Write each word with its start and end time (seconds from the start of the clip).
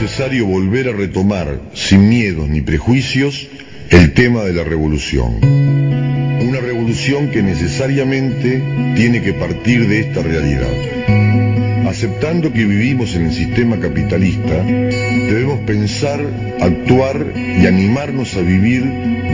necesario 0.00 0.46
volver 0.46 0.88
a 0.88 0.92
retomar, 0.92 1.60
sin 1.74 2.08
miedos 2.08 2.48
ni 2.48 2.60
prejuicios, 2.60 3.48
el 3.90 4.14
tema 4.14 4.44
de 4.44 4.52
la 4.52 4.62
revolución. 4.62 5.40
Una 5.42 6.60
revolución 6.60 7.30
que 7.32 7.42
necesariamente 7.42 8.62
tiene 8.94 9.20
que 9.22 9.32
partir 9.32 9.88
de 9.88 9.98
esta 9.98 10.22
realidad. 10.22 11.47
Aceptando 11.88 12.52
que 12.52 12.66
vivimos 12.66 13.14
en 13.14 13.24
el 13.24 13.32
sistema 13.32 13.78
capitalista, 13.80 14.62
debemos 14.62 15.60
pensar, 15.60 16.20
actuar 16.60 17.32
y 17.34 17.64
animarnos 17.64 18.36
a 18.36 18.42
vivir 18.42 18.84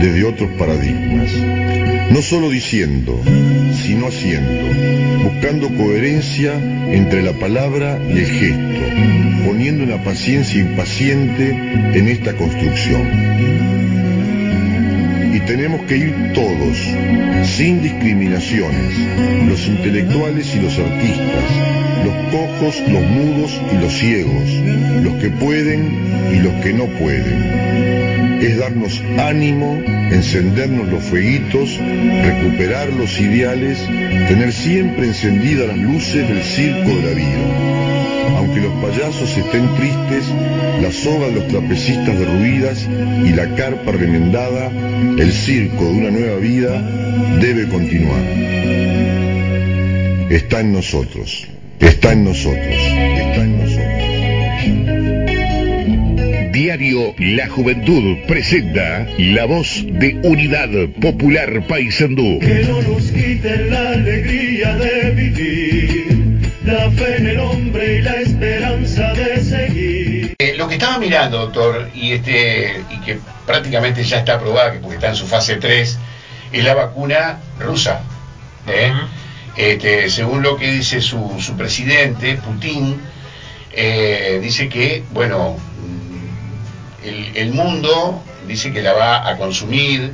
desde 0.01 0.23
otros 0.23 0.51
paradigmas. 0.53 1.33
No 2.13 2.23
solo 2.23 2.51
diciendo, 2.51 3.21
sino 3.83 4.07
haciendo, 4.07 5.25
buscando 5.25 5.69
coherencia 5.75 6.55
entre 6.93 7.23
la 7.25 7.33
palabra 7.33 7.99
y 8.09 8.19
el 8.19 8.27
gesto, 8.27 9.45
poniendo 9.45 9.83
una 9.83 10.05
paciencia 10.05 10.61
impaciente 10.61 11.51
en 11.51 12.09
esta 12.09 12.35
construcción 12.35 13.94
tenemos 15.47 15.83
que 15.83 15.97
ir 15.97 16.33
todos, 16.35 16.79
sin 17.45 17.83
discriminaciones, 17.83 18.95
los 19.47 19.67
intelectuales 19.67 20.55
y 20.55 20.61
los 20.61 20.79
artistas, 20.79 21.45
los 22.05 22.15
cojos, 22.33 22.81
los 22.89 23.03
mudos 23.03 23.61
y 23.73 23.77
los 23.77 23.93
ciegos, 23.93 24.51
los 25.03 25.15
que 25.17 25.31
pueden 25.31 26.33
y 26.33 26.41
los 26.41 26.55
que 26.63 26.73
no 26.73 26.87
pueden. 26.87 28.14
Es 28.41 28.59
darnos 28.59 29.03
ánimo, 29.19 29.83
encendernos 30.11 30.89
los 30.89 31.03
fueguitos, 31.03 31.79
recuperar 31.79 32.93
los 32.93 33.21
ideales, 33.21 33.79
tener 34.29 34.53
siempre 34.53 35.07
encendidas 35.07 35.69
las 35.69 35.79
luces 35.79 36.29
del 36.29 36.43
circo 36.43 36.97
de 36.97 37.03
la 37.03 37.15
vida 37.15 37.75
aunque 38.37 38.61
los 38.61 38.73
payasos 38.75 39.37
estén 39.37 39.75
tristes, 39.77 40.25
la 40.83 40.91
soga 40.91 41.27
de 41.27 41.33
los 41.33 41.49
trapecistas 41.49 42.19
derruidas 42.19 42.87
y 43.25 43.31
la 43.31 43.55
carpa 43.55 43.93
remendada, 43.93 44.71
el 45.19 45.33
circo 45.33 45.85
de 45.85 45.91
una 45.91 46.11
nueva 46.11 46.37
vida 46.37 46.81
debe 47.41 47.69
continuar. 47.69 48.23
Está 50.31 50.61
en 50.61 50.73
nosotros, 50.73 51.47
está 51.81 52.13
en 52.13 52.25
nosotros, 52.25 52.77
está 52.77 53.45
en 53.45 53.59
nosotros. 53.59 53.94
Diario 56.77 57.15
La 57.19 57.49
Juventud 57.49 58.17
presenta 58.27 59.07
la 59.17 59.45
voz 59.45 59.85
de 59.87 60.19
Unidad 60.25 60.71
Popular 61.01 61.65
Paysandú. 61.69 62.41
Que 62.41 62.65
no 62.65 62.83
nos 62.83 63.13
quiten 63.13 63.71
la 63.71 63.91
alegría 63.91 64.75
de 64.75 65.11
vivir 65.13 66.41
la 66.65 66.91
fe 66.91 67.19
en 67.19 67.29
el 67.29 67.39
hombre 67.39 67.99
y 67.99 68.03
la 68.03 68.15
esperanza 68.15 69.13
de 69.13 69.41
seguir. 69.41 70.35
Eh, 70.37 70.55
lo 70.57 70.67
que 70.67 70.75
estaba 70.75 70.99
mirando, 70.99 71.39
doctor, 71.39 71.91
y 71.95 72.11
este 72.11 72.81
y 72.91 73.01
que 73.03 73.19
prácticamente 73.47 74.03
ya 74.03 74.19
está 74.19 74.35
aprobada, 74.35 74.75
porque 74.81 74.97
está 74.97 75.11
en 75.11 75.17
su 75.17 75.29
fase 75.29 75.55
3, 75.55 75.99
es 76.51 76.65
la 76.65 76.75
vacuna 76.75 77.39
rusa. 77.61 78.03
¿eh? 78.67 78.91
este, 79.57 80.11
según 80.11 80.43
lo 80.43 80.57
que 80.57 80.73
dice 80.73 81.01
su, 81.01 81.37
su 81.39 81.57
presidente, 81.57 82.35
Putin, 82.35 83.01
eh, 83.71 84.41
dice 84.43 84.69
que, 84.69 85.05
bueno, 85.13 85.57
el, 87.05 87.53
mundo 87.53 88.23
dice 88.47 88.73
que 88.73 88.83
la 88.83 88.93
va 88.93 89.29
a 89.29 89.37
consumir, 89.37 90.13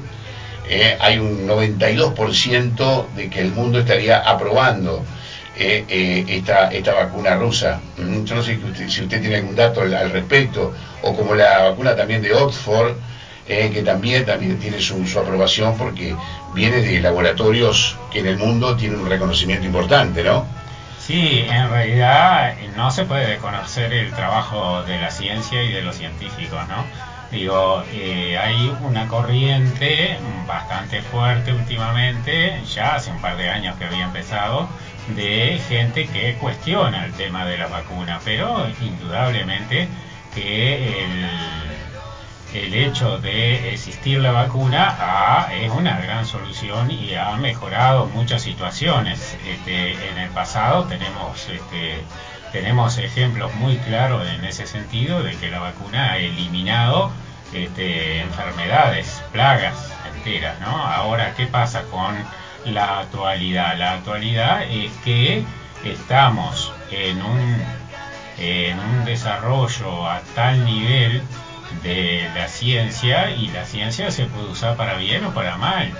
hay 1.00 1.18
un 1.18 1.48
92% 1.48 3.06
de 3.16 3.28
que 3.28 3.40
el 3.40 3.52
mundo 3.52 3.80
estaría 3.80 4.18
aprobando 4.18 5.04
eh, 5.62 5.84
eh, 5.90 6.24
esta, 6.26 6.68
esta 6.72 6.94
vacuna 6.94 7.34
rusa. 7.36 7.80
Mm, 7.98 8.24
yo 8.24 8.36
no 8.36 8.42
sé 8.42 8.58
si 8.88 9.02
usted, 9.02 9.20
tiene 9.20 9.36
algún 9.36 9.54
dato 9.54 9.82
al, 9.82 10.10
respecto, 10.10 10.72
o 11.02 11.14
como 11.14 11.34
la 11.34 11.64
vacuna 11.64 11.94
también 11.94 12.22
de 12.22 12.32
Oxford, 12.32 12.94
eh, 13.46 13.70
que 13.70 13.82
también, 13.82 14.24
también 14.24 14.58
tiene 14.58 14.80
su, 14.80 15.04
aprobación 15.18 15.76
porque 15.76 16.16
viene 16.54 16.80
de 16.80 17.00
laboratorios 17.00 17.98
que 18.10 18.20
en 18.20 18.28
el 18.28 18.38
mundo 18.38 18.74
tienen 18.74 19.00
un 19.00 19.10
reconocimiento 19.10 19.66
importante, 19.66 20.22
¿no? 20.22 20.46
Sí, 21.10 21.44
en 21.48 21.68
realidad 21.68 22.54
no 22.76 22.92
se 22.92 23.04
puede 23.04 23.26
desconocer 23.26 23.92
el 23.92 24.12
trabajo 24.12 24.84
de 24.84 24.96
la 25.00 25.10
ciencia 25.10 25.60
y 25.60 25.72
de 25.72 25.82
los 25.82 25.96
científicos, 25.96 26.60
¿no? 26.68 26.84
Digo, 27.32 27.82
hay 28.40 28.72
una 28.82 29.08
corriente 29.08 30.16
bastante 30.46 31.02
fuerte 31.02 31.52
últimamente, 31.52 32.62
ya 32.64 32.94
hace 32.94 33.10
un 33.10 33.20
par 33.20 33.36
de 33.36 33.50
años 33.50 33.76
que 33.76 33.86
había 33.86 34.04
empezado, 34.04 34.68
de 35.16 35.60
gente 35.68 36.06
que 36.06 36.34
cuestiona 36.34 37.04
el 37.06 37.12
tema 37.14 37.44
de 37.44 37.58
la 37.58 37.66
vacuna, 37.66 38.20
pero 38.24 38.68
indudablemente 38.80 39.88
que 40.32 41.02
el, 41.02 41.28
el 42.54 42.74
hecho 42.74 43.18
de 43.18 43.72
existir 43.72 44.18
la 44.20 44.32
vacuna 44.32 45.48
es 45.52 45.70
una 45.70 46.00
gran 46.00 46.26
solución 46.26 46.90
y 46.90 47.14
ha 47.14 47.36
mejorado 47.36 48.06
muchas 48.06 48.42
situaciones. 48.42 49.36
Este, 49.46 49.92
en 50.10 50.18
el 50.18 50.30
pasado 50.30 50.84
tenemos 50.84 51.48
este, 51.48 52.02
tenemos 52.52 52.98
ejemplos 52.98 53.54
muy 53.54 53.76
claros 53.78 54.26
en 54.28 54.44
ese 54.44 54.66
sentido 54.66 55.22
de 55.22 55.36
que 55.36 55.50
la 55.50 55.60
vacuna 55.60 56.12
ha 56.12 56.18
eliminado 56.18 57.10
este, 57.52 58.20
enfermedades, 58.20 59.22
plagas 59.32 59.92
enteras, 60.14 60.58
¿no? 60.60 60.76
Ahora, 60.76 61.34
¿qué 61.36 61.46
pasa 61.46 61.82
con 61.84 62.16
la 62.64 63.00
actualidad. 63.00 63.76
La 63.78 63.92
actualidad 63.92 64.62
es 64.70 64.92
que 65.04 65.44
estamos 65.84 66.72
en 66.90 67.22
un, 67.22 67.62
en 68.38 68.78
un 68.78 69.04
desarrollo 69.04 70.06
a 70.06 70.20
tal 70.34 70.64
nivel 70.64 71.22
de 71.82 72.28
la 72.34 72.48
ciencia 72.48 73.30
y 73.30 73.48
la 73.48 73.64
ciencia 73.64 74.10
se 74.10 74.26
puede 74.26 74.50
usar 74.50 74.76
para 74.76 74.96
bien 74.96 75.24
o 75.24 75.34
para 75.34 75.56
mal. 75.56 75.92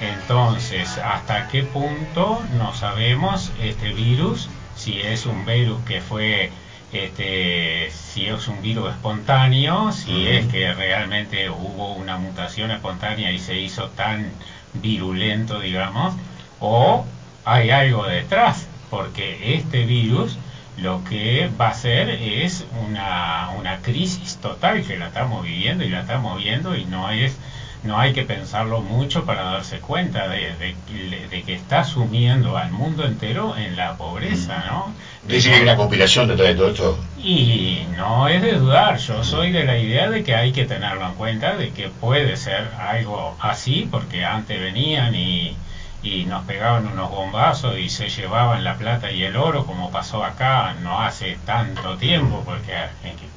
Entonces, 0.00 0.98
¿hasta 0.98 1.48
qué 1.48 1.62
punto 1.62 2.42
no 2.58 2.74
sabemos 2.74 3.52
este 3.60 3.92
virus? 3.92 4.48
Si 4.74 5.00
es 5.00 5.26
un 5.26 5.46
virus 5.46 5.80
que 5.84 6.00
fue, 6.00 6.50
este, 6.92 7.90
si 7.90 8.26
es 8.26 8.48
un 8.48 8.60
virus 8.62 8.90
espontáneo, 8.90 9.92
si 9.92 10.26
es 10.26 10.46
que 10.46 10.72
realmente 10.74 11.50
hubo 11.50 11.92
una 11.92 12.16
mutación 12.16 12.72
espontánea 12.72 13.30
y 13.30 13.38
se 13.38 13.58
hizo 13.58 13.90
tan 13.90 14.30
virulento, 14.74 15.60
digamos, 15.60 16.14
o 16.58 17.04
hay 17.44 17.70
algo 17.70 18.04
detrás, 18.06 18.66
porque 18.90 19.54
este 19.54 19.84
virus 19.84 20.36
lo 20.78 21.04
que 21.04 21.50
va 21.60 21.68
a 21.68 21.70
hacer 21.70 22.10
es 22.10 22.64
una, 22.88 23.50
una 23.58 23.78
crisis 23.78 24.38
total 24.38 24.82
que 24.84 24.98
la 24.98 25.08
estamos 25.08 25.44
viviendo 25.44 25.84
y 25.84 25.90
la 25.90 26.00
estamos 26.00 26.42
viendo 26.42 26.76
y 26.76 26.84
no 26.84 27.10
es 27.10 27.36
no 27.82 27.98
hay 27.98 28.12
que 28.12 28.22
pensarlo 28.22 28.80
mucho 28.80 29.24
para 29.24 29.42
darse 29.42 29.78
cuenta 29.80 30.28
de, 30.28 30.54
de, 30.56 31.42
que 31.42 31.54
está 31.54 31.84
sumiendo 31.84 32.56
al 32.56 32.70
mundo 32.70 33.04
entero 33.04 33.56
en 33.56 33.76
la 33.76 33.96
pobreza, 33.96 34.58
mm. 34.58 34.72
¿no? 34.72 34.94
Dice 35.26 35.50
que 35.50 35.56
hay 35.56 35.62
una 35.62 35.76
compilación 35.76 36.28
detrás 36.28 36.48
de 36.48 36.54
todo 36.54 36.68
esto. 36.68 36.98
Y 37.18 37.82
no 37.96 38.28
es 38.28 38.42
de 38.42 38.52
dudar, 38.52 38.98
yo 38.98 39.24
soy 39.24 39.50
de 39.52 39.64
la 39.64 39.78
idea 39.78 40.08
de 40.08 40.22
que 40.22 40.34
hay 40.34 40.52
que 40.52 40.64
tenerlo 40.64 41.06
en 41.06 41.14
cuenta, 41.14 41.56
de 41.56 41.70
que 41.70 41.88
puede 41.88 42.36
ser 42.36 42.70
algo 42.78 43.36
así, 43.40 43.88
porque 43.90 44.24
antes 44.24 44.60
venían 44.60 45.14
y 45.14 45.56
y 46.02 46.24
nos 46.24 46.44
pegaban 46.44 46.86
unos 46.86 47.10
bombazos 47.10 47.78
y 47.78 47.88
se 47.88 48.08
llevaban 48.08 48.64
la 48.64 48.76
plata 48.76 49.10
y 49.12 49.22
el 49.22 49.36
oro, 49.36 49.64
como 49.66 49.90
pasó 49.90 50.24
acá 50.24 50.74
no 50.82 51.00
hace 51.00 51.38
tanto 51.46 51.96
tiempo, 51.96 52.42
porque 52.44 52.74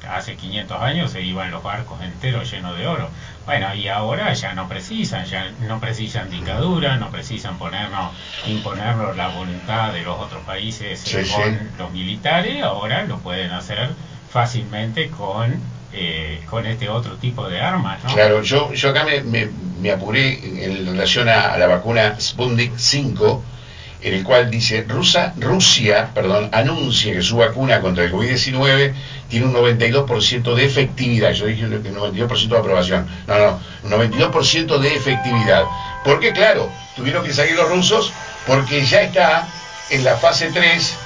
hace 0.10 0.36
500 0.36 0.82
años 0.82 1.12
se 1.12 1.22
iban 1.22 1.52
los 1.52 1.62
barcos 1.62 2.02
enteros 2.02 2.52
llenos 2.52 2.76
de 2.78 2.88
oro. 2.88 3.10
Bueno, 3.46 3.76
y 3.76 3.88
ahora 3.88 4.34
ya 4.34 4.54
no 4.54 4.68
precisan, 4.68 5.26
ya 5.26 5.52
no 5.68 5.80
precisan 5.80 6.32
dictadura, 6.32 6.98
no 6.98 7.12
precisan 7.12 7.60
ponernos, 7.60 8.12
imponernos 8.48 9.16
la 9.16 9.28
voluntad 9.28 9.94
de 9.94 10.02
los 10.02 10.20
otros 10.20 10.44
países 10.44 11.04
con 11.32 11.70
los 11.78 11.92
militares, 11.92 12.64
ahora 12.64 13.04
lo 13.04 13.20
pueden 13.20 13.52
hacer 13.52 13.92
fácilmente 14.32 15.10
con 15.12 15.75
eh, 15.98 16.42
con 16.50 16.66
este 16.66 16.90
otro 16.90 17.16
tipo 17.16 17.48
de 17.48 17.62
armas. 17.62 18.04
¿no? 18.04 18.14
Claro, 18.14 18.42
yo, 18.42 18.74
yo 18.74 18.90
acá 18.90 19.06
me, 19.06 19.48
me, 19.82 19.92
apuré 19.92 20.66
en 20.66 20.86
relación 20.86 21.30
a, 21.30 21.58
la 21.58 21.68
vacuna 21.68 22.20
Sputnik 22.20 22.74
5, 22.76 23.44
en 24.02 24.14
el 24.14 24.24
cual 24.26 24.52
dice 24.52 24.84
Rusa, 24.86 25.34
Rusia 25.38 26.10
perdón, 26.14 26.50
anuncia 26.52 27.14
que 27.14 27.22
su 27.22 27.38
vacuna 27.38 27.80
contra 27.80 28.04
el 28.04 28.12
COVID-19 28.12 28.94
tiene 29.30 29.46
un 29.46 29.54
92% 29.54 30.54
de 30.54 30.66
efectividad. 30.66 31.32
Yo 31.32 31.46
dije 31.46 31.64
un 31.64 31.72
92% 31.72 32.48
de 32.50 32.58
aprobación. 32.58 33.08
No, 33.26 33.38
no, 33.38 33.60
un 33.84 33.92
92% 34.12 34.78
de 34.80 34.96
efectividad. 34.96 35.64
Porque 36.04 36.34
claro, 36.34 36.70
tuvieron 36.98 37.24
que 37.24 37.34
salir 37.34 37.56
los 37.56 37.70
rusos 37.70 38.12
porque 38.46 38.86
ya 38.86 39.02
está 39.02 39.48
en 39.90 40.04
la 40.04 40.18
fase 40.18 40.52
3. 40.54 40.98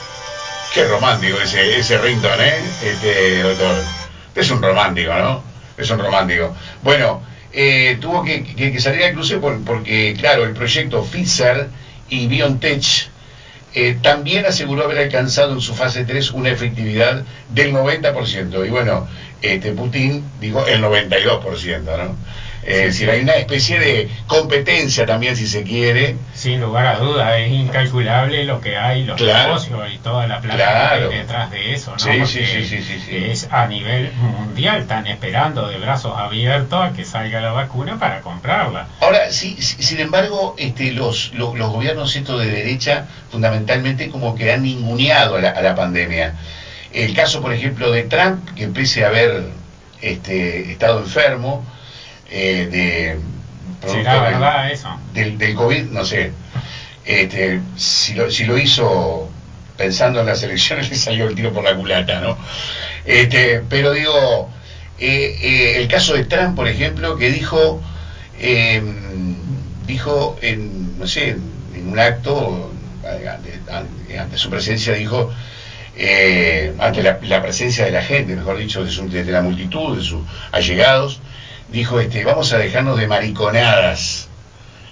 Qué 0.73 0.83
romántico 0.85 1.39
ese, 1.39 1.79
ese 1.79 1.97
ringtone, 1.99 2.47
¿eh? 2.47 2.63
Este, 2.81 3.43
doctor. 3.43 3.98
Es 4.35 4.51
un 4.51 4.61
romántico, 4.61 5.13
¿no? 5.13 5.43
Es 5.77 5.89
un 5.89 5.99
romántico. 5.99 6.55
Bueno, 6.81 7.21
eh, 7.51 7.97
tuvo 7.99 8.23
que, 8.23 8.79
salir 8.79 9.03
a 9.03 9.11
cruce 9.11 9.37
porque, 9.37 10.15
claro, 10.19 10.45
el 10.45 10.53
proyecto 10.53 11.03
Pfizer 11.03 11.67
y 12.09 12.27
BioNTech 12.27 13.09
eh, 13.73 13.97
también 14.01 14.45
aseguró 14.45 14.85
haber 14.85 14.99
alcanzado 14.99 15.53
en 15.53 15.61
su 15.61 15.75
fase 15.75 16.03
3 16.03 16.31
una 16.31 16.49
efectividad 16.49 17.23
del 17.49 17.73
90%. 17.73 18.65
Y 18.65 18.69
bueno, 18.69 19.07
este, 19.41 19.71
Putin 19.73 20.23
dijo 20.39 20.65
el 20.67 20.81
92%, 20.81 21.81
¿no? 21.83 22.15
Es 22.63 22.77
decir, 22.77 23.09
hay 23.09 23.21
una 23.21 23.35
especie 23.35 23.79
de 23.79 24.09
competencia 24.27 25.05
también, 25.05 25.35
si 25.35 25.47
se 25.47 25.63
quiere. 25.63 26.17
Sin 26.33 26.59
lugar 26.59 26.87
a 26.87 26.99
dudas, 26.99 27.33
es 27.37 27.51
incalculable 27.51 28.43
lo 28.43 28.59
que 28.61 28.77
hay, 28.77 29.05
los 29.05 29.19
negocios 29.19 29.89
y 29.93 29.97
toda 29.99 30.27
la 30.27 30.41
plata 30.41 30.57
que 30.57 31.03
hay 31.03 31.17
detrás 31.17 31.51
de 31.51 31.73
eso, 31.73 31.91
¿no? 31.91 31.99
Sí, 31.99 32.25
sí, 32.25 32.65
sí, 32.65 32.81
sí, 32.81 33.25
Es 33.31 33.47
a 33.51 33.67
nivel 33.67 34.11
mundial, 34.13 34.81
están 34.81 35.07
esperando 35.07 35.67
de 35.67 35.77
brazos 35.77 36.17
abiertos 36.17 36.83
a 36.83 36.93
que 36.93 37.05
salga 37.05 37.39
la 37.39 37.51
vacuna 37.51 37.97
para 37.97 38.21
comprarla. 38.21 38.87
Ahora, 38.99 39.31
sí, 39.31 39.55
sin 39.59 39.99
embargo, 39.99 40.55
este, 40.57 40.91
los, 40.91 41.33
los, 41.33 41.53
gobiernos 41.53 42.15
estos 42.15 42.41
de 42.41 42.51
derecha, 42.51 43.07
fundamentalmente, 43.31 44.09
como 44.09 44.35
que 44.35 44.51
han 44.51 44.63
ninguneado 44.63 45.37
a 45.37 45.41
la, 45.41 45.49
a 45.51 45.61
la 45.61 45.75
pandemia. 45.75 46.35
El 46.91 47.13
caso, 47.13 47.41
por 47.41 47.53
ejemplo, 47.53 47.91
de 47.91 48.03
Trump, 48.03 48.55
que 48.55 48.67
pese 48.67 49.05
a 49.05 49.07
haber 49.07 49.45
este, 50.01 50.71
estado 50.71 50.99
enfermo, 50.99 51.63
eh, 52.31 52.67
de 52.71 53.19
¿Será 53.87 54.21
verdad 54.21 54.71
eso? 54.71 54.89
Del, 55.13 55.37
del, 55.37 55.55
COVID, 55.55 55.85
no 55.85 56.03
sé. 56.03 56.31
Este, 57.05 57.61
si, 57.77 58.13
lo, 58.13 58.29
si 58.29 58.45
lo 58.45 58.57
hizo 58.57 59.29
pensando 59.77 60.19
en 60.19 60.25
las 60.25 60.43
elecciones, 60.43 60.89
le 60.89 60.95
salió 60.95 61.27
el 61.27 61.35
tiro 61.35 61.53
por 61.53 61.63
la 61.63 61.75
culata, 61.75 62.19
¿no? 62.19 62.37
Este, 63.05 63.63
pero 63.69 63.93
digo, 63.93 64.49
eh, 64.99 65.37
eh, 65.41 65.77
el 65.77 65.87
caso 65.87 66.13
de 66.13 66.25
Trump, 66.25 66.55
por 66.55 66.67
ejemplo, 66.67 67.17
que 67.17 67.31
dijo, 67.31 67.81
em, 68.39 69.35
dijo 69.87 70.37
en, 70.41 70.99
no 70.99 71.07
sé, 71.07 71.29
en 71.29 71.89
un 71.89 71.97
acto, 71.97 72.71
ante, 74.17 74.37
su 74.37 74.49
presencia, 74.49 74.93
dijo, 74.93 75.31
ante 76.79 77.01
la, 77.01 77.41
presencia 77.41 77.85
de 77.85 77.91
la 77.91 78.03
gente, 78.03 78.35
mejor 78.35 78.57
dicho, 78.57 78.83
de, 78.83 79.23
de 79.23 79.31
la 79.31 79.41
multitud, 79.41 79.97
de 79.97 80.03
sus 80.03 80.21
allegados, 80.51 81.21
dijo, 81.71 81.99
este, 81.99 82.23
vamos 82.25 82.51
a 82.53 82.57
dejarnos 82.57 82.97
de 82.97 83.07
mariconadas. 83.07 84.29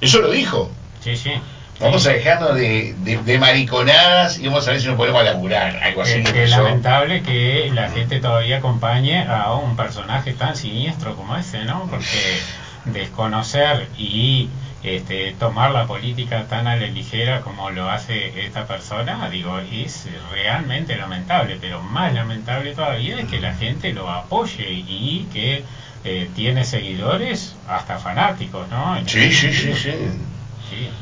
Eso 0.02 0.20
lo 0.22 0.32
dijo. 0.32 0.72
Sí, 1.02 1.16
sí. 1.16 1.32
Vamos 1.80 2.08
a 2.08 2.12
dejarnos 2.12 2.56
de, 2.56 2.96
de, 3.04 3.38
mariconadas 3.38 4.40
y 4.40 4.48
vamos 4.48 4.68
a 4.68 4.72
ver 4.72 4.82
si 4.82 4.88
nos 4.88 4.96
podemos 4.96 5.24
laburar, 5.24 5.78
algo 5.84 6.02
así. 6.02 6.24
Es, 6.26 6.50
lamentable 6.50 7.22
que 7.22 7.70
la 7.72 7.90
gente 7.92 8.20
todavía 8.20 8.58
acompañe 8.58 9.28
a 9.28 9.54
un 9.54 9.76
personaje 9.76 10.34
tan 10.34 10.56
siniestro 10.56 11.16
como 11.16 11.38
ese, 11.38 11.66
¿no? 11.66 11.88
Porque 11.88 12.40
desconocer 12.86 13.88
y 13.96 14.50
este, 14.84 15.36
tomar 15.40 15.72
la 15.72 15.86
política 15.86 16.46
tan 16.46 16.66
a 16.66 16.76
la 16.76 16.88
ligera 16.88 17.42
como 17.42 17.70
lo 17.70 17.90
hace 17.90 18.46
esta 18.46 18.66
persona, 18.66 19.30
digo, 19.30 19.60
es 19.60 20.08
realmente 20.32 20.96
lamentable, 20.96 21.58
pero 21.62 21.82
más 21.82 22.14
lamentable 22.14 22.74
todavía 22.74 23.20
es 23.20 23.28
que 23.28 23.40
la 23.40 23.54
gente 23.54 23.94
lo 23.94 24.10
apoye 24.10 24.68
y 24.72 25.28
que 25.32 25.64
eh, 26.10 26.30
tiene 26.34 26.64
seguidores 26.64 27.54
hasta 27.68 28.00
fanáticos, 28.00 28.66
¿no? 28.70 28.98
Sí, 29.06 29.30
sí, 29.34 29.52
sí, 29.52 29.74
sí. 29.74 29.92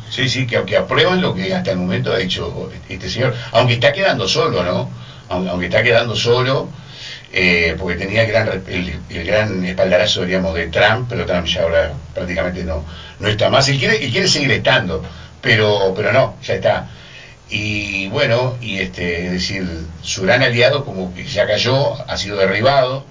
Sí, 0.09 0.29
sí, 0.29 0.47
que, 0.47 0.63
que 0.63 0.77
aprueban 0.77 1.21
lo 1.21 1.35
que 1.35 1.53
hasta 1.53 1.71
el 1.71 1.77
momento 1.77 2.11
ha 2.11 2.19
hecho 2.19 2.71
este 2.89 3.07
señor, 3.07 3.35
aunque 3.51 3.75
está 3.75 3.93
quedando 3.93 4.27
solo, 4.27 4.63
¿no? 4.63 4.89
Aunque, 5.29 5.67
está 5.67 5.83
quedando 5.83 6.15
solo, 6.15 6.69
eh, 7.31 7.75
porque 7.77 7.97
tenía 7.97 8.23
el 8.23 8.31
gran, 8.31 8.63
el, 8.67 9.25
gran 9.25 9.63
espaldarazo, 9.63 10.21
diríamos, 10.21 10.55
de 10.55 10.67
Trump, 10.69 11.05
pero 11.07 11.27
Trump 11.27 11.45
ya 11.45 11.61
ahora 11.61 11.93
prácticamente 12.15 12.63
no, 12.63 12.83
no 13.19 13.27
está 13.27 13.51
más. 13.51 13.69
Él 13.69 13.77
quiere, 13.77 14.03
él 14.03 14.11
quiere 14.11 14.27
seguir 14.27 14.51
estando, 14.51 15.03
pero, 15.39 15.93
pero 15.95 16.11
no, 16.13 16.35
ya 16.41 16.55
está. 16.55 16.89
Y 17.47 18.07
bueno, 18.07 18.57
y 18.59 18.79
este, 18.79 19.27
es 19.27 19.31
decir, 19.33 19.85
su 20.01 20.23
gran 20.23 20.41
aliado 20.41 20.83
como 20.83 21.13
que 21.13 21.25
ya 21.25 21.45
cayó, 21.45 21.93
ha 22.09 22.17
sido 22.17 22.37
derribado, 22.37 23.05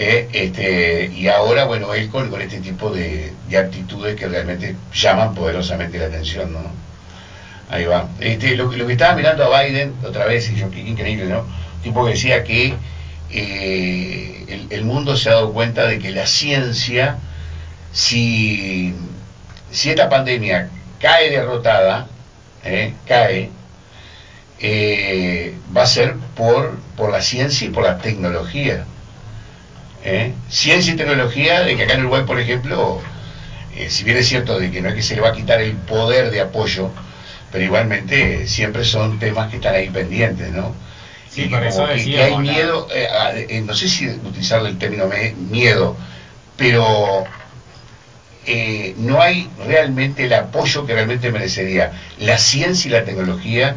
eh, 0.00 0.28
este, 0.32 1.06
y 1.12 1.26
ahora, 1.26 1.64
bueno, 1.64 1.92
él 1.92 2.08
con, 2.08 2.32
este 2.40 2.60
tipo 2.60 2.90
de, 2.90 3.32
actitudes 3.58 4.14
que 4.14 4.28
realmente 4.28 4.76
llaman 4.94 5.34
poderosamente 5.34 5.98
la 5.98 6.06
atención, 6.06 6.52
¿no? 6.52 6.60
Ahí 7.68 7.84
va. 7.84 8.08
Este, 8.20 8.54
lo, 8.54 8.70
lo 8.70 8.86
que 8.86 8.92
estaba 8.92 9.16
mirando 9.16 9.52
a 9.52 9.60
Biden 9.60 9.94
otra 10.04 10.26
vez, 10.26 10.48
y 10.50 10.54
yo, 10.54 10.70
qué 10.70 10.78
increíble, 10.78 11.26
¿no? 11.26 11.44
Tipo 11.82 12.04
que 12.04 12.12
decía 12.12 12.44
que 12.44 12.74
eh, 13.32 14.66
el, 14.70 14.84
mundo 14.84 15.16
se 15.16 15.30
ha 15.30 15.32
dado 15.32 15.52
cuenta 15.52 15.84
de 15.88 15.98
que 15.98 16.12
la 16.12 16.28
ciencia, 16.28 17.18
si, 17.92 18.94
si 19.72 19.90
esta 19.90 20.08
pandemia 20.08 20.70
cae 21.00 21.28
derrotada, 21.30 22.06
eh, 22.64 22.94
cae, 23.04 23.50
va 25.76 25.82
a 25.82 25.86
ser 25.86 26.14
por, 26.36 26.78
por 26.96 27.10
la 27.10 27.20
ciencia 27.20 27.66
y 27.66 27.70
por 27.70 27.82
la 27.82 27.98
tecnología. 27.98 28.86
¿Eh? 30.04 30.32
ciencia 30.48 30.92
y 30.92 30.96
tecnología, 30.96 31.60
de 31.60 31.76
que 31.76 31.84
acá 31.84 31.94
en 31.94 32.00
Uruguay, 32.00 32.24
por 32.26 32.38
ejemplo, 32.38 33.00
eh, 33.76 33.88
si 33.90 34.04
bien 34.04 34.16
es 34.16 34.28
cierto 34.28 34.58
de 34.58 34.70
que 34.70 34.80
no 34.80 34.88
es 34.88 34.94
que 34.94 35.02
se 35.02 35.14
le 35.14 35.20
va 35.20 35.30
a 35.30 35.32
quitar 35.32 35.60
el 35.60 35.74
poder 35.74 36.30
de 36.30 36.40
apoyo, 36.40 36.90
pero 37.50 37.64
igualmente 37.64 38.46
siempre 38.46 38.84
son 38.84 39.18
temas 39.18 39.50
que 39.50 39.56
están 39.56 39.74
ahí 39.74 39.88
pendientes, 39.90 40.50
¿no? 40.52 40.74
Sí, 41.30 41.44
por 41.44 41.62
eso 41.62 41.86
que, 41.86 42.22
hay 42.22 42.36
miedo, 42.38 42.88
eh, 42.92 43.62
no 43.64 43.74
sé 43.74 43.88
si 43.88 44.08
utilizar 44.08 44.64
el 44.66 44.78
término 44.78 45.08
miedo, 45.50 45.96
pero 46.56 47.24
no 48.96 49.20
hay 49.20 49.48
realmente 49.66 50.24
el 50.24 50.32
apoyo 50.32 50.86
que 50.86 50.94
realmente 50.94 51.30
merecería 51.30 51.92
la 52.18 52.38
ciencia 52.38 52.88
y 52.88 52.92
la 52.92 53.04
tecnología 53.04 53.76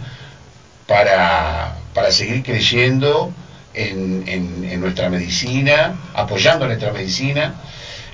para, 0.88 1.76
para 1.94 2.12
seguir 2.12 2.42
creyendo 2.42 3.34
en, 3.74 4.24
en, 4.28 4.82
nuestra 4.82 5.10
medicina, 5.10 5.96
apoyando 6.14 6.66
nuestra 6.66 6.92
medicina 6.92 7.56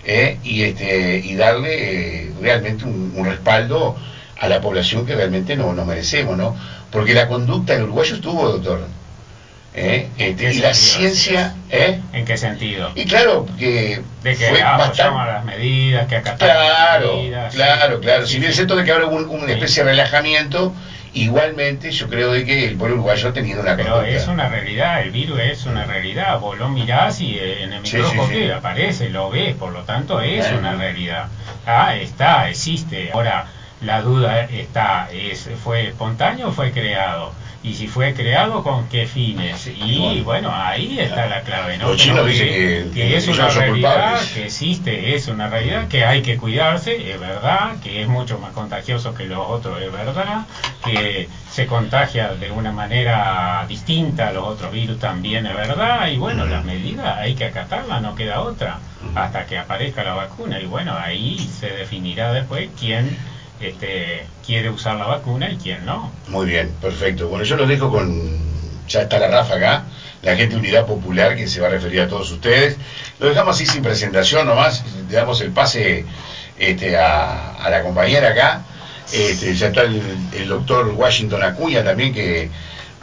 eh, 0.04 0.38
y, 0.44 0.64
este, 0.64 1.18
y 1.18 1.36
darle 1.36 2.26
eh, 2.26 2.32
realmente 2.42 2.86
un, 2.86 3.26
respaldo 3.26 3.96
a 4.40 4.48
la 4.48 4.62
población 4.62 5.06
que 5.06 5.16
realmente 5.16 5.56
no, 5.56 5.74
nos 5.74 5.86
merecemos, 5.86 6.38
¿no? 6.38 6.56
Porque 6.92 7.14
la 7.14 7.28
conducta 7.28 7.74
del 7.74 7.84
uruguayo 7.84 8.16
estuvo, 8.16 8.50
doctor. 8.50 8.88
¿eh? 9.74 10.10
Este, 10.18 10.54
y 10.54 10.60
la 10.60 10.74
ciencia... 10.74 11.56
¿En 11.70 12.26
qué 12.26 12.38
sentido? 12.38 12.92
Y 12.96 13.06
claro, 13.06 13.46
que... 13.58 14.02
De 14.24 14.36
que 14.36 14.46
fue 14.46 14.62
bastante... 14.62 15.32
las 15.32 15.46
medidas, 15.46 16.08
que 16.08 16.16
acatamos 16.18 16.56
Claro, 16.56 17.18
medidas, 17.18 17.54
claro, 17.54 18.00
claro. 18.00 18.28
si 18.28 18.40
bien 18.40 18.50
es 18.50 18.56
cierto 18.56 18.76
de 18.76 18.84
que 18.84 18.92
ahora 18.92 19.08
hubo 19.08 19.34
una 19.34 19.52
especie 19.52 19.84
de 19.84 19.92
relajamiento, 19.92 20.74
Igualmente, 21.18 21.92
yo 21.92 22.08
creo 22.08 22.32
de 22.32 22.46
que 22.46 22.68
el 22.68 22.78
pueblo 22.78 22.98
uruguayo 22.98 23.30
ha 23.30 23.34
tenido 23.34 23.62
una 23.62 23.76
Pero 23.76 24.04
es 24.04 24.28
una 24.28 24.50
realidad, 24.50 25.02
el 25.02 25.12
virus 25.12 25.40
es 25.40 25.66
una 25.66 25.84
realidad. 25.86 26.40
Vos 26.40 26.58
lo 26.58 26.70
mirás 26.70 27.22
y 27.22 27.38
eh, 27.40 27.64
en 27.64 27.74
el 27.74 27.82
microscopio 27.82 28.56
aparece, 28.56 29.10
lo 29.10 29.30
ves, 29.32 29.56
por 29.56 29.72
lo 29.72 29.82
tanto 29.82 30.22
es 30.22 30.50
una 30.52 30.76
realidad. 30.76 31.28
Ah, 31.66 31.96
está, 31.96 32.50
existe. 32.50 33.12
Ahora, 33.14 33.48
la 33.82 34.02
duda 34.02 34.46
está, 34.46 35.10
¿es, 35.12 35.50
¿fue 35.64 35.88
espontáneo 35.88 36.50
o 36.50 36.52
fue 36.52 36.72
creado? 36.72 37.32
Y 37.64 37.74
si 37.74 37.88
fue 37.88 38.14
creado 38.14 38.64
con 38.64 38.88
qué 38.90 39.06
fines. 39.06 39.68
Y 39.68 40.22
bueno, 40.22 40.52
ahí 40.54 41.00
está 41.00 41.28
la 41.28 41.42
clave, 41.42 41.78
¿no? 41.78 41.90
Los 41.90 41.98
chinos 41.98 42.26
dicen 42.26 42.92
que, 42.94 43.18
es 43.18 43.28
una 43.28 43.50
realidad, 43.50 44.20
que 44.34 44.46
existe, 44.46 45.16
es 45.16 45.28
una 45.28 45.48
realidad, 45.48 45.88
que 45.88 46.06
hay 46.06 46.22
que 46.22 46.38
cuidarse, 46.38 47.12
es 47.12 47.20
verdad, 47.20 47.80
que 47.82 48.02
es 48.02 48.08
mucho 48.08 48.40
más 48.40 48.52
contagioso 48.54 49.14
que 49.14 49.26
los 49.26 49.40
otros, 49.48 49.82
es 49.82 49.92
verdad, 49.92 50.46
que 50.84 51.28
se 51.52 51.66
contagia 51.66 52.34
de 52.34 52.52
una 52.52 52.72
manera 52.72 53.66
distinta 53.68 54.30
a 54.30 54.32
los 54.32 54.46
otros 54.46 54.72
virus 54.72 55.00
también, 55.00 55.46
es 55.46 55.56
verdad, 55.56 56.08
y 56.08 56.18
bueno, 56.18 56.46
las 56.46 56.64
medidas 56.64 57.18
hay 57.18 57.36
que 57.36 57.46
acatarlas, 57.46 58.02
no 58.02 58.16
queda 58.16 58.42
otra, 58.42 58.80
hasta 59.16 59.46
que 59.46 59.58
aparezca 59.58 60.04
la 60.04 60.14
vacuna, 60.14 60.60
y 60.60 60.66
bueno, 60.66 60.96
ahí 60.98 61.50
se 61.60 61.70
definirá 61.72 62.32
después 62.34 62.70
quién 62.80 63.18
este, 63.60 64.26
quiere 64.48 64.70
usar 64.70 64.96
la 64.96 65.06
vacuna 65.06 65.52
y 65.52 65.58
quién 65.58 65.86
no. 65.86 66.10
Muy 66.30 66.46
bien, 66.46 66.72
perfecto. 66.82 67.28
Bueno, 67.28 67.44
yo 67.44 67.58
lo 67.58 67.68
dejo 67.68 67.92
con, 67.92 68.10
ya 68.88 69.02
está 69.02 69.20
la 69.20 69.28
Rafa 69.28 69.56
acá, 69.56 69.84
la 70.22 70.38
gente 70.38 70.56
de 70.56 70.62
Unidad 70.62 70.86
Popular 70.86 71.36
que 71.36 71.50
se 71.50 71.60
va 71.60 71.68
a 71.68 71.72
referir 71.72 72.02
a 72.02 72.08
todos 72.08 72.32
ustedes. 72.32 72.78
Lo 73.20 73.28
dejamos 73.28 73.56
así 73.56 73.66
sin 73.66 73.84
presentación 73.84 74.48
nomás, 74.48 74.86
le 75.10 75.16
damos 75.16 75.42
el 75.42 75.52
pase 75.52 76.06
este, 76.58 76.98
a, 76.98 77.68
la 77.70 77.84
compañera 77.84 78.30
acá. 78.30 78.62
Este, 79.12 79.54
ya 79.54 79.68
está 79.68 79.82
el, 79.82 80.48
doctor 80.48 80.94
Washington 80.96 81.44
Acuña 81.44 81.84
también 81.84 82.14
que 82.14 82.50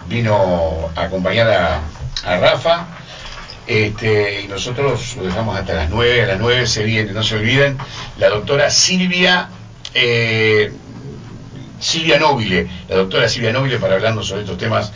vino 0.09 0.91
a 0.97 1.03
acompañar 1.03 1.49
a, 1.51 2.39
Rafa. 2.39 2.87
Este, 3.67 4.43
y 4.43 4.49
nosotros 4.49 5.17
lo 5.17 5.25
dejamos 5.25 5.59
hasta 5.59 5.75
las 5.75 5.91
9, 5.91 6.23
a 6.23 6.27
las 6.27 6.39
9 6.39 6.67
se 6.67 6.85
viene, 6.85 7.13
no 7.13 7.23
se 7.23 7.37
olviden, 7.37 7.79
la 8.19 8.29
doctora 8.29 8.71
Silvia 8.71 9.49
eh, 9.95 10.71
Silvia 11.85 12.19
Nobile, 12.19 12.67
la 12.89 12.97
doctora 12.97 13.29
Silvia 13.29 13.53
Nobile, 13.53 13.79
para 13.79 13.97
hablarnos 13.97 14.27
sobre 14.27 14.41
estos 14.41 14.57
temas 14.57 14.91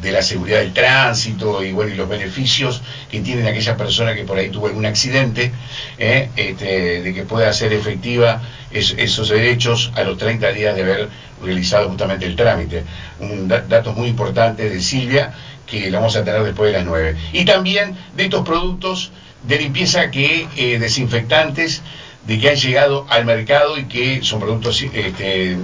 de 0.00 0.10
la 0.10 0.22
seguridad 0.22 0.60
del 0.60 0.72
tránsito 0.72 1.62
y 1.62 1.72
bueno 1.72 1.92
y 1.92 1.96
los 1.98 2.08
beneficios 2.08 2.80
que 3.10 3.20
tienen 3.20 3.46
aquella 3.46 3.76
persona 3.76 4.14
que 4.14 4.24
por 4.24 4.38
ahí 4.38 4.48
tuvo 4.48 4.68
algún 4.68 4.86
accidente, 4.86 5.52
¿eh? 5.98 6.30
este, 6.36 7.02
de 7.02 7.12
que 7.12 7.24
pueda 7.24 7.50
hacer 7.50 7.74
efectiva 7.74 8.40
esos 8.70 9.28
derechos 9.28 9.92
a 9.94 10.02
los 10.02 10.16
30 10.16 10.50
días 10.52 10.74
de 10.74 10.82
haber 10.82 11.08
realizado 11.42 11.90
justamente 11.90 12.24
el 12.24 12.36
trámite. 12.36 12.84
Un 13.18 13.46
datos 13.46 13.94
muy 13.94 14.08
importantes 14.08 14.72
de 14.72 14.80
Silvia 14.80 15.34
que 15.66 15.90
la 15.90 15.98
vamos 15.98 16.16
a 16.16 16.24
tener 16.24 16.42
después 16.42 16.72
de 16.72 16.78
las 16.78 16.86
9. 16.86 17.16
Y 17.34 17.44
también 17.44 17.98
de 18.16 18.24
estos 18.24 18.46
productos 18.46 19.12
de 19.42 19.58
limpieza 19.58 20.10
que 20.10 20.48
eh, 20.56 20.78
desinfectantes 20.78 21.82
de 22.26 22.38
que 22.38 22.50
han 22.50 22.56
llegado 22.56 23.06
al 23.10 23.24
mercado 23.24 23.78
y 23.78 23.84
que 23.84 24.22
son 24.22 24.40
productos 24.40 24.82
este, 24.82 25.56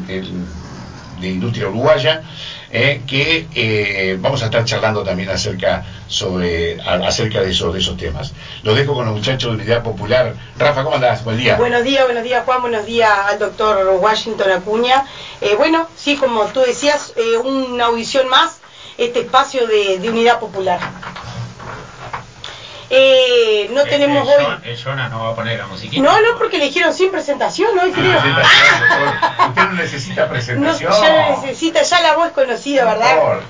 de 1.21 1.29
industria 1.29 1.69
uruguaya 1.69 2.23
eh, 2.71 3.03
que 3.07 3.47
eh, 3.55 4.19
vamos 4.21 4.43
a 4.43 4.47
estar 4.47 4.65
charlando 4.65 5.05
también 5.05 5.31
acerca 5.31 5.85
sobre 6.09 6.81
acerca 6.83 7.41
de 7.41 7.51
esos 7.51 7.73
de 7.73 7.81
esos 7.81 7.97
temas. 7.97 8.33
Lo 8.65 8.75
dejo 8.75 8.95
con 8.95 9.07
los 9.07 9.15
muchachos 9.15 9.57
de 9.57 9.63
Unidad 9.63 9.83
Popular. 9.83 10.35
Rafa, 10.59 10.83
¿cómo 10.83 10.97
andás? 10.97 11.25
Buen 11.25 11.39
día. 11.39 11.57
Buenos 11.57 11.85
días, 11.85 12.05
buenos 12.05 12.25
días 12.25 12.45
Juan, 12.45 12.61
buenos 12.63 12.85
días 12.85 13.11
al 13.29 13.39
doctor 13.39 13.99
Washington 14.01 14.51
Acuña. 14.51 15.05
Eh, 15.41 15.55
bueno, 15.57 15.89
sí, 15.97 16.17
como 16.17 16.45
tú 16.47 16.61
decías, 16.61 17.15
una 17.45 17.87
audición 17.87 18.29
más, 18.29 18.59
este 18.99 19.21
espacio 19.21 19.67
de 19.67 20.09
Unidad 20.09 20.41
Popular. 20.41 20.81
Eh, 22.89 23.69
no 23.73 23.85
tenemos 23.85 24.29
hoy. 24.29 24.77
Jonah 24.83 25.09
no 25.09 25.25
va 25.25 25.31
a 25.31 25.35
poner 25.35 25.59
la 25.59 25.67
musiquita. 25.67 26.03
No, 26.03 26.21
no, 26.21 26.39
porque 26.39 26.59
le 26.59 26.67
dijeron 26.67 26.95
sin 26.95 27.11
presentación 27.11 27.77
hoy, 27.79 27.91
creo. 27.91 28.19
Ah, 28.21 29.47
usted 29.49 29.63
no 29.63 29.73
necesita 29.73 30.29
presentación. 30.29 30.91
No, 30.91 31.03
ya 31.03 31.31
necesita, 31.31 31.83
ya 31.83 32.01
la 32.01 32.17
voz 32.17 32.31
conocida, 32.31 32.85
¿verdad? 32.85 33.41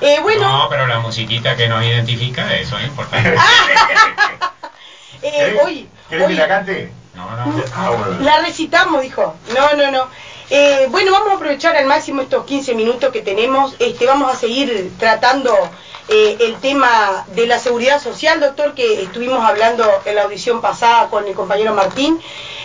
Eh, 0.00 0.18
bueno. 0.22 0.48
No, 0.48 0.68
pero 0.68 0.86
la 0.86 1.00
musiquita 1.00 1.56
que 1.56 1.68
nos 1.68 1.84
identifica, 1.84 2.54
eso 2.56 2.78
es 2.78 2.86
importante. 2.86 3.34
eh, 5.22 5.58
hoy, 5.62 5.88
¿Querés 6.08 6.28
que 6.28 6.34
la 6.34 6.48
cante? 6.48 6.92
No, 7.14 7.24
no. 7.36 7.64
Ah, 7.74 7.90
la 8.20 8.40
recitamos, 8.40 9.02
dijo. 9.02 9.36
No, 9.54 9.74
no, 9.74 9.90
no. 9.90 10.08
Eh, 10.50 10.86
bueno, 10.90 11.12
vamos 11.12 11.32
a 11.32 11.34
aprovechar 11.34 11.76
al 11.76 11.84
máximo 11.84 12.22
estos 12.22 12.46
15 12.46 12.74
minutos 12.74 13.12
que 13.12 13.20
tenemos. 13.20 13.74
Este, 13.78 14.06
vamos 14.06 14.32
a 14.32 14.36
seguir 14.36 14.92
tratando 14.98 15.52
eh, 16.08 16.38
el 16.40 16.56
tema 16.56 17.26
de 17.34 17.46
la 17.46 17.58
seguridad 17.58 18.02
social, 18.02 18.40
doctor, 18.40 18.74
que 18.74 19.02
estuvimos 19.02 19.44
hablando 19.44 19.84
en 20.06 20.14
la 20.14 20.22
audición 20.22 20.62
pasada 20.62 21.10
con 21.10 21.26
el 21.26 21.34
compañero 21.34 21.74
Martín. 21.74 22.18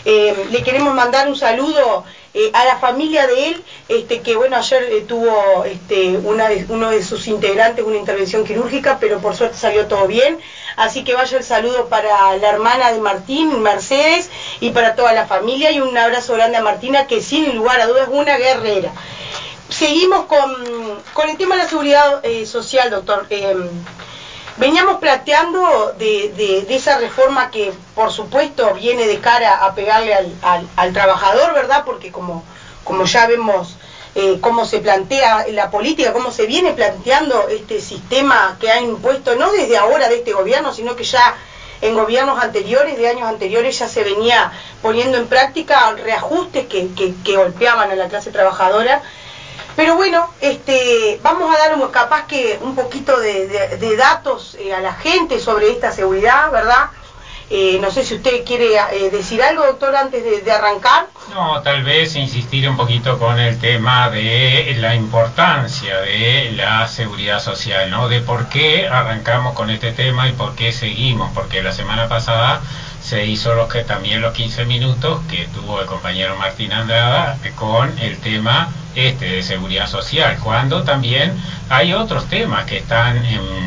Eh, 0.06 0.48
le 0.50 0.64
queremos 0.64 0.94
mandar 0.94 1.28
un 1.28 1.36
saludo 1.36 2.06
eh, 2.34 2.52
a 2.54 2.64
la 2.64 2.78
familia 2.78 3.28
de 3.28 3.50
él, 3.50 3.64
este, 3.90 4.22
que 4.22 4.38
bueno, 4.38 4.56
ayer 4.56 5.06
tuvo 5.08 5.66
este, 5.66 6.18
uno 6.24 6.90
de 6.90 7.04
sus 7.04 7.28
integrantes 7.28 7.86
una 7.86 7.98
intervención 7.98 8.46
quirúrgica, 8.46 8.98
pero 9.00 9.20
por 9.20 9.36
suerte 9.36 9.58
salió 9.58 9.88
todo 9.88 10.08
bien. 10.08 10.40
Así 10.78 11.04
que 11.04 11.14
vaya 11.14 11.38
el 11.38 11.44
saludo 11.44 11.90
para 11.90 12.38
la 12.38 12.50
hermana 12.50 12.94
de 12.94 13.00
Martín, 13.00 13.62
Mercedes, 13.62 14.30
y 14.62 14.70
para 14.70 14.96
toda 14.96 15.12
la 15.12 15.28
familia, 15.28 15.70
y 15.72 15.82
un 15.82 15.98
abrazo 15.98 16.34
grande 16.34 16.58
a 16.58 16.64
Martina, 16.64 17.08
que 17.08 17.22
sin 17.22 17.56
lugar 17.56 17.82
a 17.82 17.88
dudas 17.88 18.08
es 18.08 18.14
una 18.14 18.38
guerrera 18.38 18.94
seguimos 19.70 20.26
con, 20.26 20.83
el 21.22 21.38
tema 21.38 21.56
de 21.56 21.64
la 21.64 21.70
seguridad 21.70 22.26
eh, 22.26 22.46
social, 22.46 22.90
doctor. 22.90 23.28
Em, 23.30 23.70
veníamos 24.58 25.00
planteando 25.00 25.94
de, 25.98 26.66
esa 26.70 26.98
reforma 26.98 27.52
que, 27.52 27.74
por 27.96 28.12
supuesto, 28.12 28.74
viene 28.74 29.08
de 29.08 29.20
cara 29.20 29.66
a 29.66 29.74
pegarle 29.76 30.16
al, 30.76 30.94
trabajador, 30.94 31.54
¿verdad? 31.54 31.84
Porque 31.86 32.12
como, 32.12 32.44
como 32.84 33.06
ya 33.06 33.28
vemos 33.28 33.78
eh, 34.16 34.40
cómo 34.42 34.66
se 34.66 34.80
plantea 34.80 35.48
la 35.52 35.72
política, 35.72 36.14
cómo 36.14 36.32
se 36.32 36.46
viene 36.46 36.74
planteando 36.74 37.48
este 37.48 37.80
sistema 37.80 38.58
que 38.60 38.72
ha 38.72 38.80
impuesto, 38.82 39.36
no 39.36 39.52
desde 39.52 39.78
ahora 39.78 40.10
de 40.10 40.18
este 40.18 40.34
gobierno, 40.34 40.74
sino 40.74 40.96
que 40.96 41.04
ya 41.04 41.36
en 41.82 41.96
gobiernos 41.96 42.42
anteriores, 42.42 42.98
de 42.98 43.10
años 43.10 43.28
anteriores, 43.28 43.78
ya 43.78 43.90
se 43.90 44.04
venía 44.04 44.52
poniendo 44.82 45.18
en 45.18 45.28
práctica 45.28 45.92
reajustes 45.92 46.68
que, 46.68 46.90
que 46.96 47.36
golpeaban 47.36 47.92
a 47.92 47.96
la 47.96 48.08
clase 48.08 48.32
trabajadora 48.32 49.02
pero 49.76 49.96
bueno, 49.96 50.30
este, 50.42 51.20
vamos 51.24 51.54
a 51.54 51.58
dar 51.58 51.92
capaz 51.92 52.28
que 52.28 52.60
un 52.62 52.76
poquito 52.76 53.20
de, 53.20 53.96
datos 53.98 54.56
eh, 54.60 54.74
a 54.74 54.80
la 54.80 54.94
gente 54.94 55.40
sobre 55.40 55.72
esta 55.72 55.92
seguridad, 55.92 56.52
¿verdad? 56.52 56.90
Eh, 57.50 57.78
no 57.82 57.92
sé 57.92 58.04
si 58.04 58.16
usted 58.16 58.44
quiere 58.46 58.76
eh, 58.76 59.10
decir 59.12 59.42
algo, 59.44 59.66
doctor, 59.66 59.96
antes 59.96 60.44
de, 60.44 60.52
arrancar. 60.52 61.08
No, 61.34 61.62
tal 61.62 61.84
vez 61.84 62.16
insistir 62.16 62.68
un 62.70 62.78
poquito 62.78 63.20
con 63.20 63.40
el 63.40 63.60
tema 63.60 64.10
de 64.10 64.76
la 64.80 64.96
importancia 64.96 66.00
de 66.02 66.54
la 66.56 66.88
seguridad 66.88 67.40
social, 67.40 67.90
¿no? 67.90 68.08
De 68.10 68.22
por 68.22 68.50
qué 68.50 68.88
arrancamos 68.88 69.54
con 69.54 69.70
este 69.70 69.92
tema 69.92 70.30
y 70.30 70.32
por 70.32 70.56
qué 70.56 70.72
seguimos, 70.72 71.32
porque 71.34 71.62
la 71.62 71.72
semana 71.72 72.08
pasada 72.08 72.62
se 73.02 73.26
hizo 73.26 73.54
los 73.54 73.72
que 73.72 73.84
también 73.84 74.22
los 74.22 74.34
15 74.34 74.66
minutos 74.66 75.22
que 75.30 75.48
tuvo 75.54 75.82
el 75.82 75.86
compañero 75.86 76.36
Martín 76.38 76.72
Andrada 76.72 77.38
con 77.58 78.00
el 78.00 78.18
tema 78.20 78.70
este 78.96 79.26
de 79.26 79.44
seguridad 79.44 79.88
social, 79.88 80.38
cuando 80.42 80.84
también 80.84 81.34
hay 81.70 81.94
otros 81.94 82.28
temas 82.28 82.66
que 82.66 82.78
están 82.78 83.24
en, 83.26 83.64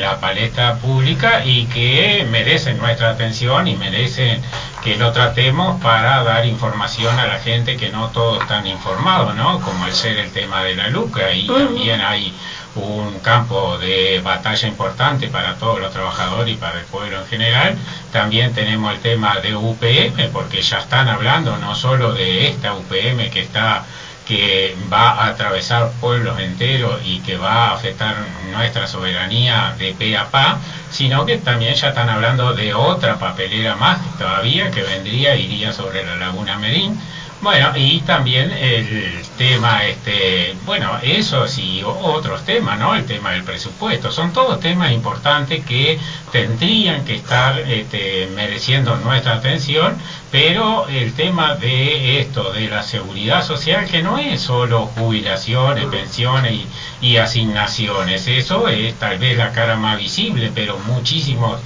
la 0.00 0.18
paleta 0.18 0.76
pública 0.76 1.44
y 1.44 1.66
que 1.66 2.26
merecen 2.30 2.78
nuestra 2.78 3.10
atención 3.10 3.68
y 3.68 3.76
merecen 3.76 4.40
que 4.82 4.96
lo 4.96 5.12
tratemos 5.12 5.80
para 5.82 6.22
dar 6.22 6.46
información 6.46 7.18
a 7.18 7.26
la 7.26 7.38
gente 7.38 7.76
que 7.76 7.90
no 7.90 8.08
todos 8.08 8.40
están 8.40 8.66
informados, 8.66 9.34
¿no? 9.34 9.60
Como 9.60 9.86
el 9.86 9.92
ser 9.92 10.16
el 10.16 10.30
tema 10.32 10.62
de 10.62 10.74
la 10.74 10.88
lucra 10.88 11.32
y 11.32 11.46
también 11.46 12.00
hay 12.00 12.32
un 12.76 13.18
campo 13.18 13.78
de 13.78 14.20
batalla 14.20 14.68
importante 14.68 15.28
para 15.28 15.56
todos 15.56 15.80
los 15.80 15.92
trabajadores 15.92 16.54
y 16.54 16.56
para 16.56 16.78
el 16.78 16.86
pueblo 16.86 17.20
en 17.20 17.26
general. 17.26 17.76
También 18.12 18.52
tenemos 18.54 18.92
el 18.94 19.00
tema 19.00 19.36
de 19.40 19.56
UPM, 19.56 20.30
porque 20.32 20.62
ya 20.62 20.78
están 20.78 21.08
hablando 21.08 21.56
no 21.56 21.74
solo 21.74 22.12
de 22.12 22.48
esta 22.48 22.74
UPM 22.74 23.30
que 23.30 23.40
está 23.40 23.84
que 24.30 24.76
va 24.92 25.10
a 25.10 25.26
atravesar 25.26 25.90
pueblos 26.00 26.38
enteros 26.38 27.00
y 27.04 27.18
que 27.18 27.36
va 27.36 27.70
a 27.70 27.72
afectar 27.74 28.14
nuestra 28.52 28.86
soberanía 28.86 29.74
de 29.76 29.92
pe 29.92 30.16
a 30.16 30.30
pa, 30.30 30.56
sino 30.88 31.26
que 31.26 31.38
también 31.38 31.74
ya 31.74 31.88
están 31.88 32.08
hablando 32.08 32.54
de 32.54 32.72
otra 32.72 33.18
papelera 33.18 33.74
más 33.74 33.98
todavía 34.18 34.70
que 34.70 34.84
vendría, 34.84 35.34
iría 35.34 35.72
sobre 35.72 36.04
la 36.04 36.14
laguna 36.14 36.56
Merín, 36.56 36.96
bueno, 37.42 37.72
y 37.74 38.00
también 38.00 38.50
el 38.50 39.22
tema, 39.38 39.86
este, 39.86 40.54
bueno, 40.66 40.98
esos 41.02 41.56
y 41.58 41.82
otros 41.82 42.44
temas, 42.44 42.78
¿no? 42.78 42.94
El 42.94 43.06
tema 43.06 43.30
del 43.32 43.44
presupuesto, 43.44 44.12
son 44.12 44.32
todos 44.34 44.60
temas 44.60 44.92
importantes 44.92 45.64
que 45.64 45.98
tendrían 46.32 47.04
que 47.06 47.14
estar 47.16 47.58
este, 47.60 48.28
mereciendo 48.34 48.96
nuestra 48.96 49.34
atención, 49.36 49.96
pero 50.30 50.86
el 50.88 51.14
tema 51.14 51.54
de 51.54 52.20
esto, 52.20 52.52
de 52.52 52.68
la 52.68 52.82
seguridad 52.82 53.42
social, 53.42 53.86
que 53.86 54.02
no 54.02 54.18
es 54.18 54.42
solo 54.42 54.86
jubilaciones, 54.86 55.86
pensiones 55.86 56.52
y, 57.00 57.06
y 57.06 57.16
asignaciones, 57.16 58.26
eso 58.28 58.68
es 58.68 58.94
tal 58.98 59.18
vez 59.18 59.38
la 59.38 59.52
cara 59.52 59.76
más 59.76 59.98
visible, 59.98 60.52
pero 60.54 60.78
muchísimos 60.80 61.58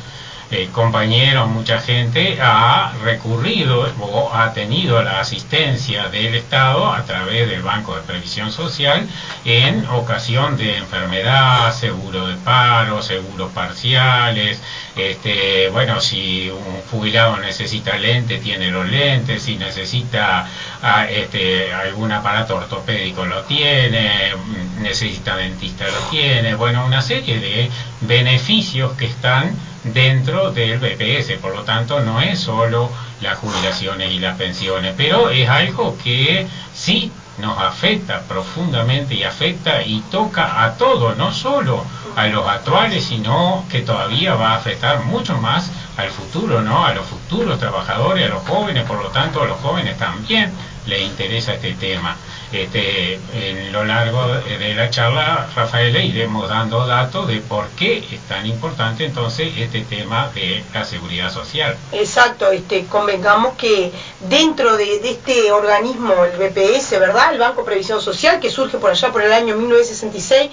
eh, 0.55 0.69
compañeros, 0.71 1.49
mucha 1.49 1.81
gente 1.81 2.39
ha 2.41 2.93
recurrido 3.03 3.93
o 4.01 4.33
ha 4.33 4.53
tenido 4.53 5.03
la 5.03 5.19
asistencia 5.19 6.09
del 6.11 6.37
Estado 6.37 6.93
a 6.93 7.05
través 7.05 7.49
del 7.51 7.61
Banco 7.63 7.97
de 7.97 8.03
Previsión 8.03 8.53
Social 8.53 9.09
en 9.45 9.85
ocasión 9.89 10.57
de 10.57 10.77
enfermedad, 10.77 11.73
seguro 11.73 12.29
de 12.29 12.37
paro, 12.37 13.03
seguros 13.03 13.51
parciales, 13.51 14.63
este, 14.95 15.71
bueno, 15.71 16.01
si 16.01 16.49
un 16.51 16.83
jubilado 16.89 17.37
necesita 17.39 17.99
lente, 17.99 18.39
tiene 18.39 18.71
los 18.71 18.89
lentes, 18.89 19.43
si 19.43 19.57
necesita 19.57 20.49
ah, 20.83 21.07
este, 21.11 21.73
algún 21.73 22.13
aparato 22.13 22.55
ortopédico 22.55 23.25
lo 23.25 23.43
tiene, 23.43 24.33
necesita 24.81 25.35
dentista 25.35 25.85
lo 25.89 25.99
tiene, 26.11 26.55
bueno, 26.55 26.87
una 26.87 27.03
serie 27.03 27.41
de 27.41 27.69
beneficios 28.03 28.93
que 28.93 29.07
están 29.07 29.74
dentro 29.85 30.51
del 30.51 30.79
BPS, 30.79 31.39
por 31.41 31.55
lo 31.55 31.63
tanto 31.63 32.01
no 32.01 32.21
es 32.21 32.41
solo 32.41 32.91
las 33.21 33.39
jubilaciones 33.39 34.13
y 34.13 34.19
las 34.19 34.37
pensiones, 34.37 34.95
pero 34.97 35.31
es 35.31 35.49
algo 35.49 35.97
que 36.03 36.47
sí 36.73 37.13
nos 37.39 37.59
afecta 37.59 38.23
profundamente 38.23 39.15
y 39.15 39.25
afecta 39.25 39.83
y 39.83 40.01
toca 40.11 40.65
a 40.65 40.75
todos, 40.75 41.17
no 41.17 41.33
solo 41.33 41.85
a 42.17 42.27
los 42.29 42.47
actuales, 42.47 43.05
sino 43.05 43.65
que 43.71 43.81
todavía 43.81 44.35
va 44.35 44.53
a 44.53 44.57
afectar 44.57 45.05
mucho 45.05 45.37
más 45.39 45.71
al 45.97 46.11
futuro, 46.11 46.63
¿no? 46.63 46.85
A 46.85 46.95
los 46.95 47.07
futuros 47.07 47.59
trabajadores, 47.59 48.31
a 48.31 48.35
los 48.35 48.47
jóvenes, 48.47 48.85
por 48.85 49.03
lo 49.03 49.09
tanto 49.09 49.43
a 49.43 49.47
los 49.47 49.59
jóvenes 49.59 49.99
también 49.99 50.53
les 50.87 51.03
interesa 51.03 51.55
este 51.55 51.73
tema. 51.73 52.17
Este, 52.53 53.19
en 53.33 53.73
lo 53.73 53.85
largo 53.85 54.29
de 54.29 54.75
la 54.75 54.89
charla, 54.89 55.49
Rafael, 55.57 55.97
iremos 55.97 56.49
dando 56.49 56.87
datos 56.87 57.27
de 57.27 57.39
por 57.39 57.69
qué 57.71 57.99
es 57.99 58.21
tan 58.29 58.47
importante 58.47 59.05
entonces 59.05 59.53
este 59.57 59.81
tema 59.81 60.31
de 60.35 60.63
la 60.73 60.85
seguridad 60.85 61.33
social. 61.33 61.77
Exacto, 61.91 62.53
este, 62.53 62.85
convengamos 62.87 63.55
que 63.55 63.91
dentro 64.21 64.77
de, 64.77 65.01
este 65.11 65.51
organismo, 65.51 66.15
el 66.25 66.37
BPS, 66.39 66.91
¿verdad? 67.01 67.33
El 67.33 67.39
Banco 67.41 67.65
Previsión 67.65 68.01
Social, 68.01 68.39
que 68.39 68.51
surge 68.51 68.79
por 68.79 68.91
allá 68.91 69.11
por 69.11 69.23
el 69.23 69.33
año 69.33 69.57
1966, 69.57 70.51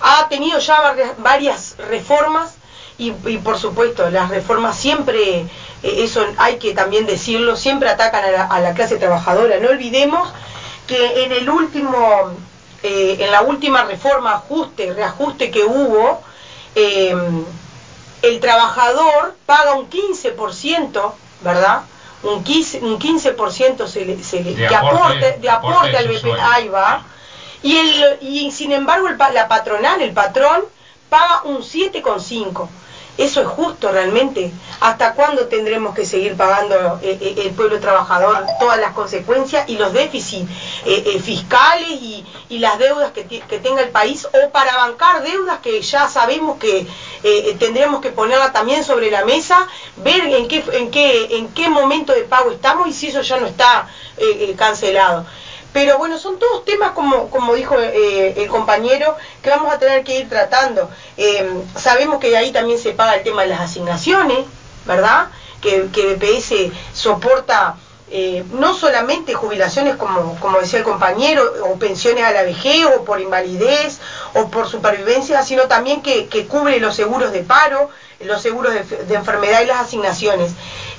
ha 0.00 0.28
tenido 0.28 0.58
ya 0.58 0.94
varias 1.18 1.76
reformas 1.88 2.58
y, 2.98 3.12
por 3.12 3.58
supuesto 3.58 4.10
las 4.10 4.28
reformas 4.28 4.76
siempre, 4.76 5.46
eso 5.82 6.24
hay 6.38 6.58
que 6.58 6.74
también 6.74 7.06
decirlo, 7.06 7.56
siempre 7.56 7.88
atacan 7.88 8.24
a 8.50 8.60
la, 8.60 8.74
clase 8.74 8.96
trabajadora. 8.96 9.58
No 9.58 9.68
olvidemos 9.68 10.28
que 10.86 11.24
en 11.24 11.32
el 11.32 11.48
último, 11.48 12.32
eh, 12.82 13.16
en 13.20 13.30
la 13.30 13.42
última 13.42 13.84
reforma, 13.84 14.32
ajuste, 14.32 14.92
reajuste 14.92 15.50
que 15.50 15.64
hubo, 15.64 16.22
eh, 16.74 17.14
el 18.22 18.40
trabajador 18.40 19.34
paga 19.46 19.74
un 19.74 19.88
15%, 19.88 21.12
¿verdad? 21.42 21.82
Un 22.22 22.44
15%, 22.44 22.82
un 22.82 22.98
15 22.98 23.36
se 23.86 24.04
le, 24.04 24.24
se 24.24 24.42
le, 24.42 24.54
de, 24.54 24.74
aporte, 24.74 25.38
de 25.40 25.50
aporte, 25.50 25.96
al 25.96 26.08
BP, 26.08 26.26
ahí 26.40 26.68
va. 26.68 27.04
Y, 27.62 27.76
el, 27.76 28.18
y 28.20 28.50
sin 28.50 28.72
embargo 28.72 29.08
el, 29.08 29.16
la 29.16 29.46
patronal, 29.46 30.00
el 30.00 30.12
patrón, 30.12 30.64
paga 31.08 31.42
un 31.44 31.58
7,5%. 31.58 32.68
¿Eso 33.18 33.40
es 33.40 33.48
justo 33.48 33.90
realmente? 33.90 34.52
¿Hasta 34.78 35.14
cuándo 35.14 35.48
tendremos 35.48 35.92
que 35.92 36.06
seguir 36.06 36.36
pagando 36.36 37.00
eh, 37.02 37.18
eh, 37.20 37.42
el 37.46 37.50
pueblo 37.50 37.80
trabajador 37.80 38.46
todas 38.60 38.78
las 38.78 38.92
consecuencias 38.92 39.68
y 39.68 39.76
los 39.76 39.92
déficits 39.92 40.48
eh, 40.86 41.20
fiscales 41.20 41.88
y, 41.90 42.24
las 42.60 42.78
deudas 42.78 43.10
que, 43.10 43.24
tenga 43.58 43.82
el 43.82 43.90
país? 43.90 44.24
O 44.26 44.50
para 44.50 44.76
bancar 44.76 45.24
deudas 45.24 45.58
que 45.58 45.82
ya 45.82 46.08
sabemos 46.08 46.58
que 46.58 46.86
tendremos 47.58 48.00
que 48.00 48.10
ponerla 48.10 48.52
también 48.52 48.84
sobre 48.84 49.10
la 49.10 49.24
mesa, 49.24 49.66
ver 49.96 50.20
en 50.20 50.46
qué, 50.46 50.62
en, 50.74 50.90
qué, 50.92 51.36
en 51.38 51.48
qué 51.48 51.68
momento 51.68 52.12
de 52.12 52.22
pago 52.22 52.52
estamos 52.52 52.86
y 52.86 52.92
si 52.92 53.08
eso 53.08 53.22
ya 53.22 53.38
no 53.38 53.46
está 53.46 53.88
cancelado. 54.56 55.26
Pero 55.78 55.96
bueno, 55.96 56.18
son 56.18 56.40
todos 56.40 56.64
temas, 56.64 56.90
como, 56.90 57.54
dijo 57.54 57.76
eh, 57.78 58.34
el 58.36 58.48
compañero, 58.48 59.16
que 59.40 59.48
vamos 59.48 59.72
a 59.72 59.78
tener 59.78 60.02
que 60.02 60.18
ir 60.18 60.28
tratando. 60.28 60.90
Eh, 61.16 61.48
sabemos 61.76 62.18
que 62.18 62.36
ahí 62.36 62.50
también 62.50 62.80
se 62.80 62.94
paga 62.94 63.14
el 63.14 63.22
tema 63.22 63.42
de 63.42 63.50
las 63.50 63.60
asignaciones, 63.60 64.40
¿verdad? 64.86 65.28
Que, 65.60 65.86
que 65.92 66.16
BPS 66.16 66.72
soporta 66.92 67.76
eh, 68.10 68.42
no 68.52 68.74
solamente 68.74 69.34
jubilaciones, 69.34 69.94
como, 69.94 70.34
como 70.40 70.58
decía 70.58 70.78
el 70.78 70.84
compañero, 70.84 71.44
o 71.64 71.78
pensiones 71.78 72.24
a 72.24 72.32
la 72.32 72.42
vejez, 72.42 72.86
o 72.86 73.04
por 73.04 73.20
invalidez, 73.20 74.00
o 74.34 74.48
por 74.48 74.66
supervivencia, 74.66 75.44
sino 75.44 75.68
también 75.68 76.02
que, 76.02 76.26
que 76.26 76.46
cubre 76.46 76.80
los 76.80 76.96
seguros 76.96 77.32
de 77.32 77.44
paro, 77.44 77.90
los 78.20 78.40
seguros 78.42 78.72
de, 78.72 79.14
enfermedad 79.14 79.60
y 79.62 79.66
las 79.66 79.80
asignaciones. 79.80 80.52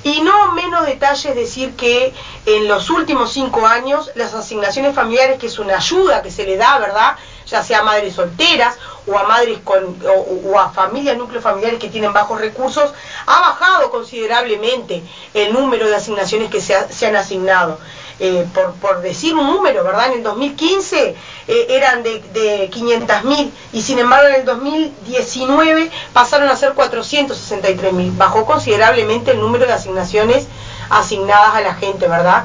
Y 0.04 0.22
no 0.22 0.54
menos 0.54 0.86
detalle 0.86 1.30
es 1.30 1.36
decir 1.36 1.76
que 1.76 2.14
en 2.46 2.68
los 2.68 2.90
últimos 2.90 3.34
cinco 3.34 3.66
años 3.66 4.12
las 4.16 4.34
asignaciones 4.34 4.96
familiares, 4.96 5.38
que 5.38 5.48
es 5.48 5.60
una 5.60 5.78
ayuda 5.78 6.22
que 6.22 6.32
se 6.32 6.46
le 6.46 6.56
da, 6.56 6.80
¿verdad? 6.80 7.16
Ya 7.48 7.64
sea 7.64 7.80
a 7.80 7.84
madres 7.84 8.16
solteras 8.16 8.78
o 9.08 9.18
a 9.18 9.24
madres 9.24 9.60
con, 9.64 9.98
o, 10.46 10.60
a 10.60 10.70
familias, 10.70 11.18
núcleos 11.18 11.44
familiares 11.44 11.80
que 11.80 11.90
tienen 11.90 12.14
bajos 12.14 12.40
recursos, 12.40 12.94
ha 13.26 13.42
bajado 13.42 13.90
considerablemente 13.92 15.04
el 15.34 15.52
número 15.52 15.88
de 15.88 15.96
asignaciones 15.96 16.50
que 16.50 16.62
se 16.62 17.06
han 17.08 17.16
asignado. 17.16 17.80
Eh, 18.22 18.46
por, 18.54 18.74
por, 18.74 19.02
decir 19.02 19.34
un 19.34 19.48
número, 19.48 19.82
¿verdad? 19.82 20.08
En 20.08 20.18
el 20.18 20.24
2015 20.24 21.16
eh, 21.48 21.68
eran 21.70 22.04
de, 22.04 22.22
de 22.34 22.70
500.000 22.70 23.50
y 23.72 23.82
sin 23.82 23.98
embargo 23.98 24.28
en 24.28 24.36
el 24.36 24.46
2019 24.46 25.90
pasaron 26.12 26.50
a 26.50 26.56
ser 26.58 26.74
463.000. 26.74 28.18
Bajó 28.18 28.46
considerablemente 28.46 29.32
el 29.32 29.40
número 29.40 29.66
de 29.66 29.72
asignaciones 29.72 30.50
asignadas 30.90 31.56
a 31.56 31.62
la 31.62 31.76
gente, 31.76 32.10
¿verdad? 32.10 32.44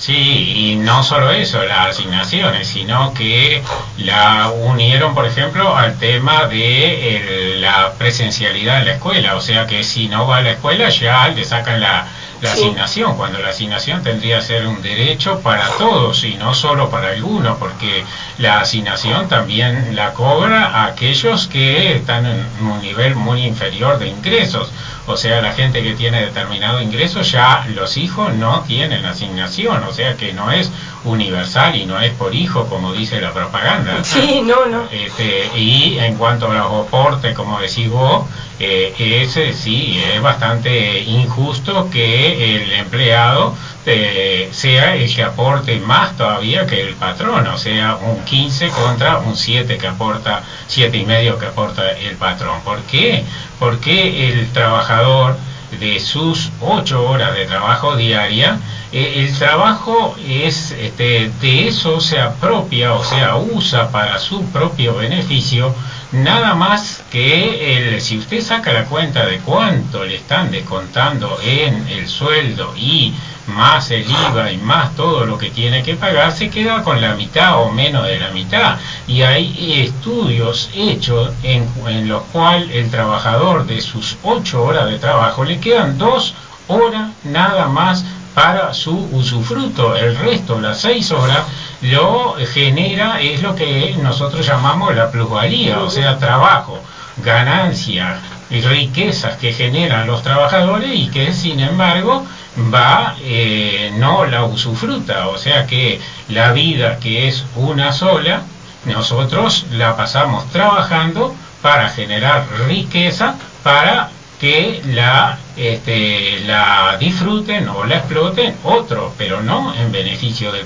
Sí, 0.00 0.14
y 0.14 0.76
no 0.76 1.02
solo 1.02 1.30
eso, 1.30 1.62
las 1.64 1.88
asignaciones, 1.88 2.68
sino 2.68 3.12
que 3.12 3.62
la 3.98 4.50
unieron, 4.50 5.14
por 5.14 5.26
ejemplo, 5.26 5.76
al 5.76 5.98
tema 5.98 6.46
de 6.46 7.58
la 7.60 7.92
presencialidad 7.98 8.78
en 8.78 8.86
la 8.86 8.94
escuela. 8.94 9.36
O 9.36 9.42
sea 9.42 9.66
que 9.66 9.84
si 9.84 10.08
no 10.08 10.26
va 10.26 10.38
a 10.38 10.40
la 10.40 10.52
escuela 10.52 10.88
ya 10.88 11.28
le 11.28 11.44
sacan 11.44 11.82
la, 11.82 12.08
la 12.42 12.52
asignación, 12.52 13.16
cuando 13.16 13.38
la 13.38 13.50
asignación 13.50 14.02
tendría 14.02 14.38
que 14.38 14.44
ser 14.46 14.66
un 14.66 14.80
derecho 14.82 15.40
para 15.40 15.68
todos 15.76 16.24
y 16.24 16.34
no 16.34 16.54
solo 16.54 16.88
para 16.90 17.10
algunos, 17.10 17.58
porque 17.58 18.04
la 18.38 18.60
asignación 18.60 19.28
también 19.28 19.94
la 19.94 20.14
cobra 20.14 20.84
aquellos 20.84 21.46
que 21.48 21.96
están 21.96 22.26
en 22.26 22.46
un 22.62 22.80
nivel 22.80 23.14
muy 23.14 23.44
inferior 23.44 23.98
de 23.98 24.08
ingresos. 24.08 24.70
O 25.10 25.16
sea, 25.16 25.40
la 25.40 25.52
gente 25.52 25.82
que 25.82 25.94
tiene 25.94 26.20
determinado 26.20 26.80
ingreso, 26.80 27.22
ya 27.22 27.66
los 27.74 27.96
hijos 27.96 28.32
no 28.34 28.62
tienen 28.62 29.04
asignación, 29.04 29.82
o 29.84 29.92
sea 29.92 30.16
que 30.16 30.32
no 30.32 30.50
es 30.50 30.70
universal 31.04 31.76
y 31.76 31.84
no 31.84 32.00
es 32.00 32.12
por 32.12 32.34
hijo, 32.34 32.66
como 32.66 32.92
dice 32.92 33.20
la 33.20 33.32
propaganda. 33.32 34.02
Sí, 34.10 34.42
no, 34.44 34.66
no. 34.66 34.84
Este, 34.90 35.50
y 35.56 35.98
en 35.98 36.16
cuanto 36.16 36.50
a 36.50 36.54
los 36.54 36.86
aportes, 36.86 37.34
como 37.34 37.60
decís 37.60 37.88
vos, 37.88 38.26
eh, 38.58 38.94
ese 38.98 39.52
sí, 39.52 39.98
es 40.14 40.20
bastante 40.20 41.00
injusto 41.00 41.88
que 41.90 42.56
el 42.56 42.72
empleado 42.72 43.54
eh, 43.86 44.48
sea 44.52 44.94
el 44.94 45.14
que 45.14 45.22
aporte 45.22 45.80
más 45.80 46.16
todavía 46.16 46.66
que 46.66 46.82
el 46.82 46.94
patrón, 46.94 47.46
o 47.46 47.56
sea, 47.56 47.96
un 47.96 48.24
15 48.24 48.68
contra 48.68 49.18
un 49.18 49.36
7 49.36 49.78
que 49.78 49.86
aporta, 49.86 50.42
siete 50.66 50.98
y 50.98 51.06
medio 51.06 51.38
que 51.38 51.46
aporta 51.46 51.90
el 51.92 52.16
patrón. 52.16 52.60
¿Por 52.62 52.80
qué? 52.82 53.24
Porque 53.58 54.28
el 54.28 54.52
trabajador 54.52 55.36
de 55.78 56.00
sus 56.00 56.50
8 56.60 57.08
horas 57.08 57.34
de 57.34 57.46
trabajo 57.46 57.96
diaria, 57.96 58.58
eh, 58.92 59.14
el 59.16 59.38
trabajo 59.38 60.16
es 60.28 60.72
este, 60.72 61.30
de 61.40 61.68
eso 61.68 62.00
se 62.00 62.20
apropia, 62.20 62.92
o 62.92 63.04
sea, 63.04 63.36
usa 63.36 63.90
para 63.90 64.18
su 64.18 64.44
propio 64.46 64.96
beneficio 64.96 65.74
nada 66.12 66.54
más 66.54 67.02
que 67.10 67.76
el, 67.76 68.00
si 68.00 68.18
usted 68.18 68.40
saca 68.42 68.72
la 68.72 68.84
cuenta 68.86 69.26
de 69.26 69.38
cuánto 69.38 70.04
le 70.04 70.16
están 70.16 70.50
descontando 70.50 71.38
en 71.42 71.86
el 71.88 72.08
sueldo 72.08 72.74
y 72.76 73.14
más 73.50 73.90
el 73.90 74.04
IVA 74.08 74.52
y 74.52 74.58
más 74.58 74.94
todo 74.96 75.26
lo 75.26 75.38
que 75.38 75.50
tiene 75.50 75.82
que 75.82 75.94
pagar, 75.94 76.32
se 76.32 76.50
queda 76.50 76.82
con 76.82 77.00
la 77.00 77.14
mitad 77.14 77.62
o 77.62 77.70
menos 77.70 78.06
de 78.06 78.18
la 78.18 78.30
mitad. 78.30 78.78
Y 79.06 79.22
hay 79.22 79.82
estudios 79.82 80.70
hechos 80.74 81.30
en, 81.42 81.68
los 82.08 82.22
cuales 82.32 82.70
el 82.74 82.90
trabajador 82.90 83.66
de 83.66 83.80
sus 83.80 84.16
ocho 84.22 84.62
horas 84.62 84.90
de 84.90 84.98
trabajo 84.98 85.44
le 85.44 85.60
quedan 85.60 85.98
dos 85.98 86.34
horas 86.68 87.10
nada 87.24 87.68
más 87.68 88.04
para 88.34 88.72
su 88.72 88.96
usufruto. 89.12 89.96
El 89.96 90.16
resto, 90.16 90.60
las 90.60 90.80
seis 90.80 91.10
horas, 91.10 91.44
lo 91.82 92.36
genera, 92.52 93.20
es 93.20 93.42
lo 93.42 93.54
que 93.54 93.96
nosotros 94.02 94.46
llamamos 94.46 94.94
la 94.94 95.10
plusvalía, 95.10 95.80
o 95.80 95.90
sea, 95.90 96.18
trabajo, 96.18 96.78
ganancia 97.24 98.20
riquezas 98.50 99.36
que 99.36 99.52
generan 99.52 100.06
los 100.06 100.22
trabajadores 100.22 100.90
y 100.92 101.08
que 101.08 101.32
sin 101.32 101.60
embargo 101.60 102.26
va, 102.74 103.14
eh, 103.22 103.92
no 103.96 104.24
la 104.26 104.44
usufruta, 104.44 105.28
o 105.28 105.38
sea 105.38 105.66
que 105.66 106.00
la 106.28 106.52
vida 106.52 106.98
que 106.98 107.28
es 107.28 107.44
una 107.54 107.92
sola, 107.92 108.42
nosotros 108.84 109.66
la 109.72 109.96
pasamos 109.96 110.50
trabajando 110.50 111.34
para 111.62 111.88
generar 111.90 112.46
riqueza 112.66 113.36
para 113.62 114.10
que 114.40 114.82
la, 114.86 115.38
este, 115.56 116.40
la 116.46 116.96
disfruten 116.98 117.68
o 117.68 117.84
la 117.84 117.96
exploten 117.96 118.56
otros, 118.64 119.12
pero 119.18 119.42
no 119.42 119.74
en 119.74 119.92
beneficio 119.92 120.50
del 120.50 120.64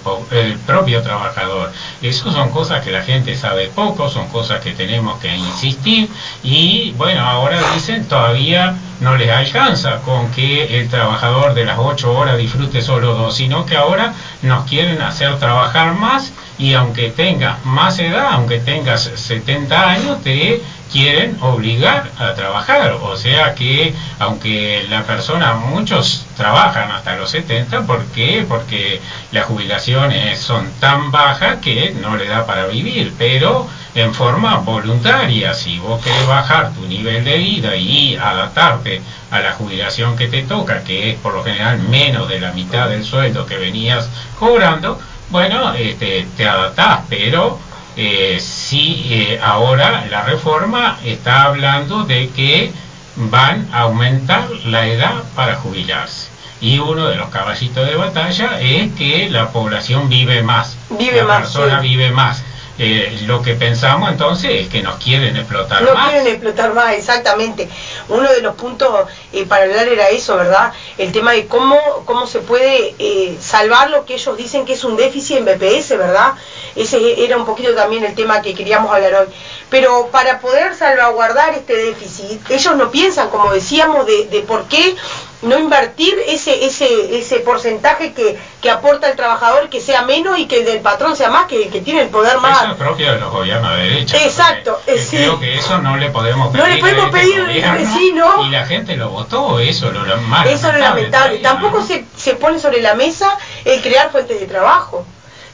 propio 0.64 1.02
trabajador. 1.02 1.72
Esas 2.00 2.34
son 2.34 2.50
cosas 2.50 2.84
que 2.84 2.92
la 2.92 3.02
gente 3.02 3.34
sabe 3.34 3.66
poco, 3.74 4.08
son 4.08 4.28
cosas 4.28 4.60
que 4.60 4.72
tenemos 4.72 5.18
que 5.18 5.36
insistir 5.36 6.08
y 6.44 6.92
bueno, 6.92 7.28
ahora 7.28 7.58
dicen 7.74 8.06
todavía 8.06 8.76
no 9.00 9.16
les 9.16 9.30
alcanza 9.30 9.98
con 10.02 10.30
que 10.30 10.80
el 10.80 10.88
trabajador 10.88 11.54
de 11.54 11.64
las 11.64 11.78
ocho 11.78 12.16
horas 12.16 12.38
disfrute 12.38 12.80
solo 12.80 13.14
dos, 13.14 13.34
sino 13.34 13.66
que 13.66 13.76
ahora 13.76 14.14
nos 14.42 14.68
quieren 14.68 15.02
hacer 15.02 15.36
trabajar 15.40 15.94
más 15.94 16.32
y 16.58 16.74
aunque 16.74 17.10
tenga 17.10 17.58
más 17.64 17.98
edad, 17.98 18.28
aunque 18.32 18.58
tengas 18.58 19.02
70 19.02 19.90
años, 19.90 20.22
te 20.22 20.62
quieren 20.92 21.36
obligar 21.40 22.10
a 22.18 22.34
trabajar. 22.34 22.92
O 23.02 23.16
sea 23.16 23.54
que, 23.54 23.94
aunque 24.20 24.86
la 24.88 25.02
persona, 25.02 25.54
muchos 25.54 26.24
trabajan 26.36 26.92
hasta 26.92 27.16
los 27.16 27.30
70, 27.30 27.82
¿por 27.82 28.04
qué? 28.06 28.44
Porque 28.48 29.00
las 29.32 29.46
jubilaciones 29.46 30.38
son 30.38 30.70
tan 30.78 31.10
bajas 31.10 31.58
que 31.60 31.96
no 32.00 32.16
le 32.16 32.26
da 32.26 32.46
para 32.46 32.66
vivir, 32.66 33.12
pero 33.18 33.68
en 33.96 34.14
forma 34.14 34.58
voluntaria. 34.58 35.54
Si 35.54 35.78
vos 35.78 36.02
querés 36.02 36.26
bajar 36.26 36.72
tu 36.74 36.86
nivel 36.86 37.24
de 37.24 37.38
vida 37.38 37.76
y 37.76 38.16
adaptarte 38.16 39.00
a 39.30 39.40
la 39.40 39.52
jubilación 39.52 40.16
que 40.16 40.28
te 40.28 40.42
toca, 40.42 40.84
que 40.84 41.10
es 41.10 41.18
por 41.18 41.34
lo 41.34 41.42
general 41.42 41.80
menos 41.80 42.28
de 42.28 42.40
la 42.40 42.52
mitad 42.52 42.88
del 42.88 43.04
sueldo 43.04 43.46
que 43.46 43.56
venías 43.56 44.08
cobrando, 44.38 45.00
bueno, 45.34 45.74
este, 45.74 46.28
te 46.36 46.46
adaptás, 46.46 47.00
pero 47.08 47.58
eh, 47.96 48.38
si 48.40 49.04
eh, 49.10 49.40
ahora 49.42 50.06
la 50.08 50.22
reforma 50.22 50.96
está 51.04 51.42
hablando 51.42 52.04
de 52.04 52.28
que 52.28 52.70
van 53.16 53.68
a 53.72 53.80
aumentar 53.80 54.48
la 54.66 54.86
edad 54.86 55.24
para 55.34 55.56
jubilarse. 55.56 56.28
Y 56.60 56.78
uno 56.78 57.08
de 57.08 57.16
los 57.16 57.30
caballitos 57.30 57.84
de 57.84 57.96
batalla 57.96 58.60
es 58.60 58.92
que 58.92 59.28
la 59.28 59.48
población 59.48 60.08
vive 60.08 60.40
más, 60.44 60.78
vive 60.90 61.24
la 61.24 61.38
persona 61.38 61.80
vive 61.80 62.12
más. 62.12 62.44
Eh, 62.78 63.20
lo 63.26 63.40
que 63.40 63.54
pensamos 63.54 64.10
entonces 64.10 64.62
es 64.62 64.68
que 64.68 64.82
nos 64.82 64.96
quieren 64.96 65.36
explotar 65.36 65.82
no 65.82 65.94
más. 65.94 66.10
quieren 66.10 66.26
explotar 66.26 66.74
más, 66.74 66.94
exactamente. 66.94 67.68
Uno 68.08 68.30
de 68.32 68.40
los 68.42 68.56
puntos 68.56 69.06
eh, 69.32 69.44
para 69.46 69.64
hablar 69.64 69.86
era 69.86 70.08
eso, 70.08 70.36
¿verdad? 70.36 70.72
El 70.98 71.12
tema 71.12 71.32
de 71.32 71.46
cómo, 71.46 71.78
cómo 72.04 72.26
se 72.26 72.40
puede 72.40 72.94
eh, 72.98 73.36
salvar 73.40 73.90
lo 73.90 74.04
que 74.04 74.14
ellos 74.14 74.36
dicen 74.36 74.64
que 74.64 74.72
es 74.72 74.82
un 74.82 74.96
déficit 74.96 75.38
en 75.38 75.44
BPS, 75.44 75.90
¿verdad? 75.96 76.32
Ese 76.74 77.24
era 77.24 77.36
un 77.36 77.46
poquito 77.46 77.74
también 77.74 78.04
el 78.04 78.14
tema 78.14 78.42
que 78.42 78.54
queríamos 78.54 78.92
hablar 78.92 79.14
hoy. 79.14 79.26
Pero 79.70 80.08
para 80.10 80.40
poder 80.40 80.74
salvaguardar 80.74 81.54
este 81.54 81.76
déficit, 81.76 82.50
ellos 82.50 82.76
no 82.76 82.90
piensan, 82.90 83.30
como 83.30 83.52
decíamos, 83.52 84.04
de, 84.06 84.26
de 84.26 84.40
por 84.40 84.64
qué 84.64 84.96
no 85.42 85.58
invertir 85.58 86.14
ese 86.26 86.64
ese 86.64 87.18
ese 87.18 87.40
porcentaje 87.40 88.12
que, 88.14 88.38
que 88.62 88.70
aporta 88.70 89.10
el 89.10 89.16
trabajador 89.16 89.68
que 89.68 89.80
sea 89.80 90.02
menos 90.02 90.38
y 90.38 90.46
que 90.46 90.60
el 90.60 90.64
del 90.64 90.80
patrón 90.80 91.16
sea 91.16 91.30
más 91.30 91.46
que, 91.46 91.68
que 91.68 91.80
tiene 91.80 92.02
el 92.02 92.08
poder 92.08 92.38
más 92.38 92.62
Eso 92.62 92.72
es 92.72 92.78
propio 92.78 93.12
de 93.12 93.20
los 93.20 93.30
gobiernos 93.30 93.70
de 93.76 93.82
derecha. 93.82 94.16
Exacto, 94.24 94.80
eh, 94.86 94.98
sí. 94.98 95.16
Creo 95.18 95.38
que 95.38 95.58
eso 95.58 95.78
no 95.78 95.96
le 95.96 96.10
podemos 96.10 96.52
No 96.52 96.62
pedir. 96.62 96.76
le 96.76 96.80
podemos 96.80 97.06
este 97.06 97.18
pedir, 97.18 97.88
sí, 97.94 98.12
¿no? 98.14 98.46
Y 98.46 98.50
la 98.50 98.64
gente 98.66 98.96
lo 98.96 99.10
votó, 99.10 99.58
eso 99.60 99.90
lo, 99.90 100.04
lo 100.04 100.16
más 100.22 100.46
Eso 100.46 100.70
es 100.70 100.78
lamentable. 100.80 101.38
Tampoco 101.38 101.80
¿no? 101.80 101.86
se, 101.86 102.04
se 102.16 102.34
pone 102.36 102.58
sobre 102.58 102.80
la 102.80 102.94
mesa 102.94 103.36
el 103.64 103.82
crear 103.82 104.10
fuentes 104.10 104.40
de 104.40 104.46
trabajo. 104.46 105.04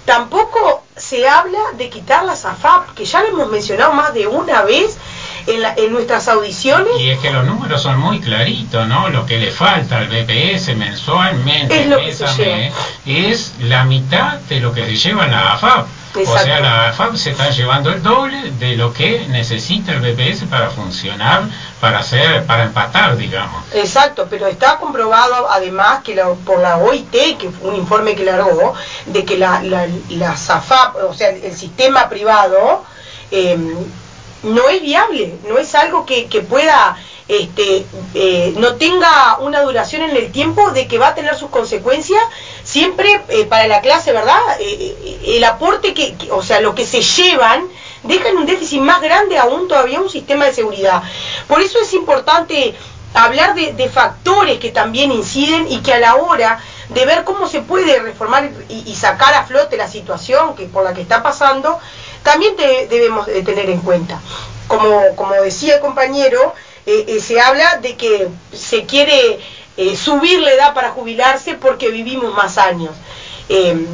Tampoco 0.04 0.82
se 0.96 1.28
habla 1.28 1.58
de 1.74 1.88
quitar 1.88 2.24
las 2.24 2.44
AFAP, 2.44 2.94
que 2.94 3.04
ya 3.04 3.22
lo 3.22 3.28
hemos 3.28 3.50
mencionado 3.50 3.92
más 3.92 4.12
de 4.14 4.26
una 4.26 4.62
vez 4.62 4.96
en, 5.46 5.62
la- 5.62 5.74
en 5.76 5.92
nuestras 5.92 6.28
audiciones. 6.28 6.92
Y 7.00 7.10
es 7.10 7.18
que 7.20 7.30
los 7.30 7.44
números 7.44 7.82
son 7.82 7.98
muy 7.98 8.20
claritos, 8.20 8.86
¿no? 8.86 9.08
Lo 9.08 9.26
que 9.26 9.38
le 9.38 9.50
falta 9.50 9.98
al 9.98 10.08
BPS 10.08 10.74
mensualmente, 10.76 11.82
Es 11.82 11.86
lo 11.88 11.96
es 13.06 13.52
la 13.60 13.84
mitad 13.84 14.34
de 14.48 14.60
lo 14.60 14.72
que 14.72 14.84
se 14.86 14.96
lleva 14.96 15.26
la 15.26 15.52
AFAP. 15.54 15.86
O 16.16 16.38
sea, 16.44 16.58
la 16.60 16.88
AFAP 16.88 17.14
se 17.14 17.30
está 17.30 17.50
llevando 17.50 17.90
el 17.92 18.02
doble 18.02 18.50
de 18.58 18.74
lo 18.74 18.92
que 18.92 19.26
necesita 19.28 19.92
el 19.92 20.00
BPS 20.00 20.42
para 20.50 20.68
funcionar, 20.70 21.44
para 21.80 22.00
hacer, 22.00 22.44
para 22.46 22.64
empatar, 22.64 23.16
digamos. 23.16 23.62
Exacto, 23.72 24.26
pero 24.28 24.48
está 24.48 24.76
comprobado 24.78 25.48
además 25.48 26.00
que 26.02 26.16
la- 26.16 26.30
por 26.44 26.58
la 26.60 26.78
OIT, 26.78 27.38
que 27.38 27.50
fue 27.50 27.68
un 27.70 27.76
informe 27.76 28.16
que 28.16 28.24
largó, 28.24 28.74
de 29.06 29.24
que 29.24 29.38
la, 29.38 29.62
la, 29.62 29.86
la 30.08 30.36
SAFAP, 30.36 30.96
o 31.08 31.14
sea, 31.14 31.28
el 31.28 31.56
sistema 31.56 32.08
privado, 32.08 32.84
eh, 33.30 33.56
no 34.42 34.68
es 34.68 34.80
viable, 34.82 35.34
no 35.48 35.58
es 35.58 35.74
algo 35.74 36.06
que, 36.06 36.26
que 36.26 36.40
pueda, 36.40 36.96
este, 37.28 37.84
eh, 38.14 38.52
no 38.56 38.74
tenga 38.76 39.38
una 39.40 39.62
duración 39.62 40.02
en 40.02 40.16
el 40.16 40.32
tiempo 40.32 40.70
de 40.70 40.86
que 40.88 40.98
va 40.98 41.08
a 41.08 41.14
tener 41.14 41.34
sus 41.36 41.50
consecuencias 41.50 42.20
siempre 42.64 43.20
eh, 43.28 43.44
para 43.44 43.66
la 43.66 43.80
clase, 43.80 44.12
¿verdad? 44.12 44.38
Eh, 44.58 44.96
eh, 45.04 45.36
el 45.36 45.44
aporte 45.44 45.94
que, 45.94 46.14
que- 46.16 46.30
o 46.30 46.42
sea, 46.42 46.60
lo 46.60 46.74
que 46.74 46.86
se 46.86 47.02
llevan 47.02 47.64
dejan 48.02 48.36
un 48.36 48.46
déficit 48.46 48.80
más 48.80 49.00
grande 49.02 49.36
aún 49.38 49.68
todavía 49.68 50.00
un 50.00 50.08
sistema 50.08 50.46
de 50.46 50.54
seguridad. 50.54 51.02
Por 51.46 51.60
eso 51.60 51.78
es 51.80 51.92
importante 51.92 52.74
hablar 53.12 53.54
de, 53.54 53.88
factores 53.88 54.58
que 54.60 54.70
también 54.70 55.10
inciden 55.10 55.66
y 55.70 55.80
que 55.82 55.92
a 55.92 55.98
la 55.98 56.14
hora 56.14 56.60
de 56.90 57.04
ver 57.04 57.24
cómo 57.24 57.48
se 57.48 57.60
puede 57.60 57.98
reformar 58.00 58.50
y, 58.68 58.88
y 58.88 58.94
sacar 58.94 59.34
a 59.34 59.44
flote 59.44 59.76
la 59.76 59.88
situación 59.88 60.54
que 60.54 60.66
por 60.66 60.84
la 60.84 60.94
que 60.94 61.00
está 61.02 61.22
pasando, 61.22 61.78
también 62.22 62.56
te- 62.56 62.86
debemos 62.88 63.26
de 63.26 63.42
tener 63.42 63.68
en 63.70 63.80
cuenta. 63.80 64.18
Como, 64.66 65.14
como 65.16 65.32
decía 65.34 65.74
el 65.74 65.80
compañero, 65.80 66.54
eh, 66.86 67.04
eh, 67.08 67.20
se 67.20 67.40
habla 67.40 67.76
de 67.76 67.96
que 67.96 68.28
se 68.52 68.84
quiere 68.86 69.38
eh, 69.76 69.96
subir 69.96 70.40
la 70.40 70.52
edad 70.52 70.74
para 70.74 70.90
jubilarse 70.90 71.54
porque 71.54 71.90
vivimos 71.90 72.32
más 72.34 72.56
años. 72.58 72.94
Eh, 73.48 73.86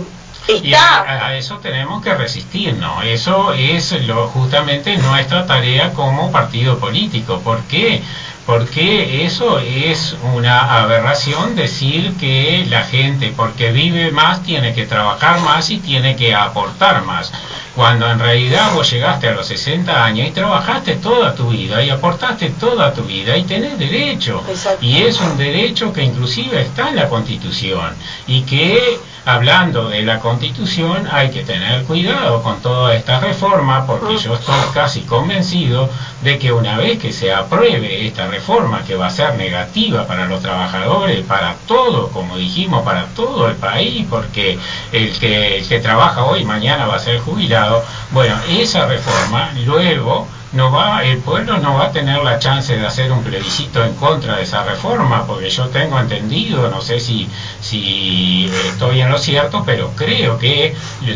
Y 0.49 0.71
está 0.73 0.99
a, 1.01 1.27
a 1.29 1.37
eso 1.37 1.59
tenemos 1.59 2.03
que 2.03 2.15
resistirnos. 2.15 3.05
Eso 3.05 3.53
es 3.53 3.93
lo, 4.07 4.29
justamente 4.29 4.97
nuestra 4.97 5.47
tarea 5.47 5.93
como 5.93 6.31
partido 6.31 6.79
político. 6.79 7.41
¿Por 7.41 7.63
qué? 7.63 8.03
Porque 8.45 9.25
eso 9.25 9.59
es 9.59 10.15
una 10.35 10.81
aberración 10.81 11.57
decir 11.57 12.13
que 12.21 12.65
la 12.69 12.85
gente, 12.85 13.33
porque 13.37 13.73
vive 13.73 14.13
más, 14.13 14.43
tiene 14.45 14.73
que 14.73 14.85
trabajar 14.87 15.41
más 15.41 15.71
y 15.71 15.79
tiene 15.79 16.15
que 16.15 16.33
aportar 16.33 17.03
más. 17.03 17.33
Cuando 17.77 18.11
en 18.11 18.19
realidad 18.19 18.73
vos 18.73 18.91
llegaste 18.91 19.29
a 19.29 19.35
los 19.35 19.47
60 19.49 20.03
años 20.03 20.29
y 20.29 20.31
trabajaste 20.31 20.95
toda 20.95 21.35
tu 21.35 21.51
vida 21.51 21.85
y 21.85 21.91
aportaste 21.91 22.49
toda 22.59 22.95
tu 22.95 23.03
vida 23.03 23.37
y 23.37 23.43
tenés 23.43 23.79
derecho. 23.79 24.43
Y 24.81 25.03
es 25.03 25.21
un 25.21 25.37
derecho 25.37 25.93
que 25.93 26.03
inclusive 26.03 26.63
está 26.63 26.89
en 26.89 26.97
la 26.97 27.11
Constitución 27.11 27.95
y 28.27 28.41
que 28.43 28.99
hablando 29.27 29.89
de 29.89 30.03
la 30.03 30.21
Constitución 30.21 31.09
hay 31.11 31.31
que 31.31 31.43
tener 31.43 31.83
cuidado 31.83 32.45
con 32.45 32.63
toda 32.63 32.95
esta 32.95 33.19
reforma 33.19 33.85
porque 33.85 34.17
yo 34.19 34.35
estoy 34.35 34.55
casi 34.73 35.01
convencido 35.01 35.91
de 36.23 36.39
que 36.39 36.53
una 36.53 36.77
vez 36.79 37.01
que 37.01 37.13
se 37.13 37.33
apruebe 37.33 38.07
esta 38.07 38.29
reforma 38.29 38.85
que 38.85 38.95
va 38.95 39.09
a 39.09 39.11
ser 39.11 39.35
negativa 39.35 40.07
para 40.07 40.27
los 40.27 40.41
trabajadores, 40.41 41.27
para 41.27 41.57
todo, 41.67 42.09
como 42.11 42.37
dijimos, 42.37 42.85
para 42.85 43.07
todo 43.17 43.49
el 43.49 43.57
país, 43.57 44.07
porque 44.09 44.61
el 44.93 45.19
que, 45.19 45.59
el 45.59 45.69
que 45.69 45.81
trabaja 45.81 46.23
hoy 46.25 46.45
mañana 46.45 46.87
va 46.87 46.95
a 46.95 47.01
ser 47.01 47.19
jubilado, 47.19 47.85
bueno, 48.13 48.37
esa 48.49 48.87
reforma 48.87 49.51
luego 49.65 50.29
no 50.57 50.73
va, 50.73 51.05
el 51.05 51.19
pueblo 51.19 51.59
no 51.59 51.75
va 51.75 51.87
a 51.87 51.93
tener 51.93 52.23
la 52.25 52.39
chance 52.39 52.77
de 52.77 52.87
hacer 52.87 53.13
un 53.13 53.23
plebiscito 53.23 53.85
en 53.85 53.95
contra 53.95 54.37
de 54.37 54.43
esa 54.43 54.65
reforma, 54.65 55.27
porque 55.27 55.51
yo 55.51 55.69
tengo 55.69 56.01
entendido, 56.01 56.69
no 56.69 56.81
sé 56.81 56.99
si, 56.99 57.29
si 57.61 58.51
estoy 58.67 59.03
en 59.03 59.11
lo 59.11 59.19
cierto, 59.19 59.63
pero 59.65 59.93
creo 59.95 60.39
que 60.39 60.75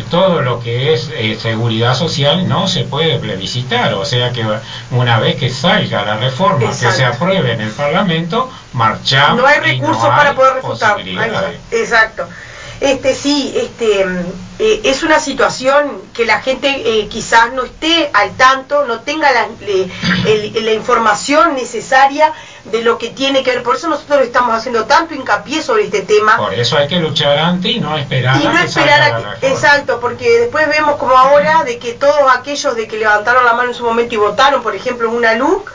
todo 0.09 0.41
lo 0.41 0.59
que 0.59 0.93
es 0.93 1.09
eh, 1.13 1.37
seguridad 1.41 1.95
social 1.95 2.47
no 2.47 2.67
se 2.67 2.83
puede 2.83 3.19
plebiscitar, 3.19 3.93
o 3.95 4.05
sea 4.05 4.31
que 4.31 4.45
una 4.91 5.19
vez 5.19 5.35
que 5.35 5.49
salga 5.49 6.05
la 6.05 6.17
reforma 6.17 6.69
que 6.69 6.91
se 6.91 7.03
apruebe 7.03 7.53
en 7.53 7.61
el 7.61 7.71
Parlamento, 7.71 8.49
marchamos. 8.73 9.41
no 9.41 9.47
hay 9.47 9.59
recursos 9.59 10.03
no 10.03 10.09
para 10.09 10.35
poder 10.35 10.55
refutar. 10.55 11.01
Exacto. 11.71 12.27
Este 12.79 13.13
sí, 13.13 13.53
este 13.55 14.05
eh, 14.63 14.81
es 14.83 15.01
una 15.01 15.19
situación 15.19 15.99
que 16.13 16.23
la 16.25 16.39
gente 16.39 16.67
eh, 16.85 17.07
quizás 17.09 17.51
no 17.53 17.63
esté 17.63 18.11
al 18.13 18.29
tanto, 18.37 18.85
no 18.85 18.99
tenga 18.99 19.31
la, 19.31 19.47
le- 19.65 19.89
el- 20.27 20.65
la 20.65 20.71
información 20.73 21.55
necesaria 21.55 22.31
de 22.65 22.83
lo 22.83 22.99
que 22.99 23.09
tiene 23.09 23.41
que 23.41 23.49
ver. 23.55 23.63
Por 23.63 23.75
eso 23.75 23.87
nosotros 23.89 24.21
estamos 24.21 24.55
haciendo 24.55 24.85
tanto 24.85 25.15
hincapié 25.15 25.63
sobre 25.63 25.85
este 25.85 26.01
tema. 26.01 26.37
Por 26.37 26.53
eso 26.53 26.77
hay 26.77 26.87
que 26.87 26.99
luchar 26.99 27.39
antes 27.39 27.71
y 27.71 27.79
no 27.79 27.97
esperar 27.97 28.35
Y 28.39 28.43
no 28.45 28.59
esperar 28.59 29.01
a 29.01 29.39
que, 29.39 29.47
exacto, 29.47 29.99
porque 29.99 30.39
después 30.41 30.67
vemos 30.69 30.97
como 30.97 31.17
ahora 31.17 31.63
de 31.63 31.79
que 31.79 31.93
todos 31.93 32.31
aquellos 32.31 32.75
de 32.75 32.87
que 32.87 32.97
levantaron 32.97 33.43
la 33.45 33.53
mano 33.53 33.69
en 33.69 33.75
su 33.75 33.83
momento 33.83 34.13
y 34.13 34.17
votaron, 34.19 34.61
por 34.61 34.75
ejemplo, 34.75 35.09
una 35.09 35.33
LUC, 35.33 35.71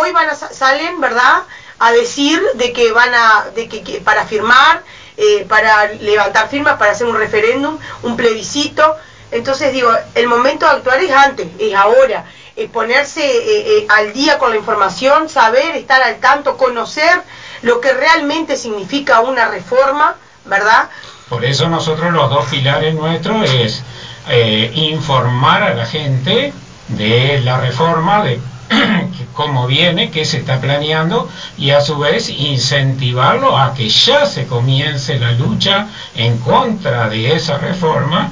hoy 0.00 0.10
van 0.10 0.28
a 0.28 0.34
sa- 0.34 0.52
salen, 0.52 1.00
¿verdad?, 1.00 1.42
a 1.78 1.92
decir 1.92 2.40
de 2.54 2.72
que 2.72 2.90
van 2.92 3.12
a, 3.14 3.46
de 3.54 3.68
que, 3.68 3.82
que 3.82 4.00
para 4.00 4.24
firmar, 4.26 4.82
eh, 5.16 5.46
para 5.48 5.86
levantar 6.00 6.48
firmas, 6.48 6.76
para 6.76 6.92
hacer 6.92 7.06
un 7.06 7.16
referéndum, 7.16 7.78
un 8.02 8.16
plebiscito. 8.16 8.96
Entonces 9.30 9.72
digo, 9.72 9.90
el 10.14 10.26
momento 10.26 10.66
de 10.66 10.72
actuar 10.72 11.02
es 11.02 11.10
antes, 11.10 11.48
es 11.58 11.74
ahora, 11.74 12.24
es 12.56 12.70
ponerse 12.70 13.24
eh, 13.24 13.78
eh, 13.78 13.86
al 13.88 14.12
día 14.12 14.38
con 14.38 14.50
la 14.50 14.56
información, 14.56 15.28
saber, 15.28 15.76
estar 15.76 16.00
al 16.02 16.16
tanto, 16.16 16.56
conocer 16.56 17.22
lo 17.62 17.80
que 17.80 17.92
realmente 17.92 18.56
significa 18.56 19.20
una 19.20 19.48
reforma, 19.48 20.16
¿verdad? 20.44 20.88
Por 21.28 21.44
eso 21.44 21.68
nosotros 21.68 22.12
los 22.12 22.30
dos 22.30 22.46
pilares 22.46 22.94
nuestros 22.94 23.50
es 23.50 23.82
eh, 24.28 24.70
informar 24.74 25.62
a 25.62 25.74
la 25.74 25.86
gente 25.86 26.52
de 26.88 27.40
la 27.40 27.58
reforma, 27.58 28.22
de 28.22 28.40
cómo 29.34 29.66
viene, 29.66 30.10
qué 30.10 30.24
se 30.24 30.38
está 30.38 30.60
planeando 30.60 31.28
y 31.58 31.70
a 31.70 31.80
su 31.80 31.98
vez 31.98 32.28
incentivarlo 32.28 33.58
a 33.58 33.74
que 33.74 33.88
ya 33.88 34.26
se 34.26 34.46
comience 34.46 35.18
la 35.18 35.32
lucha 35.32 35.88
en 36.14 36.38
contra 36.38 37.08
de 37.08 37.34
esa 37.34 37.58
reforma 37.58 38.30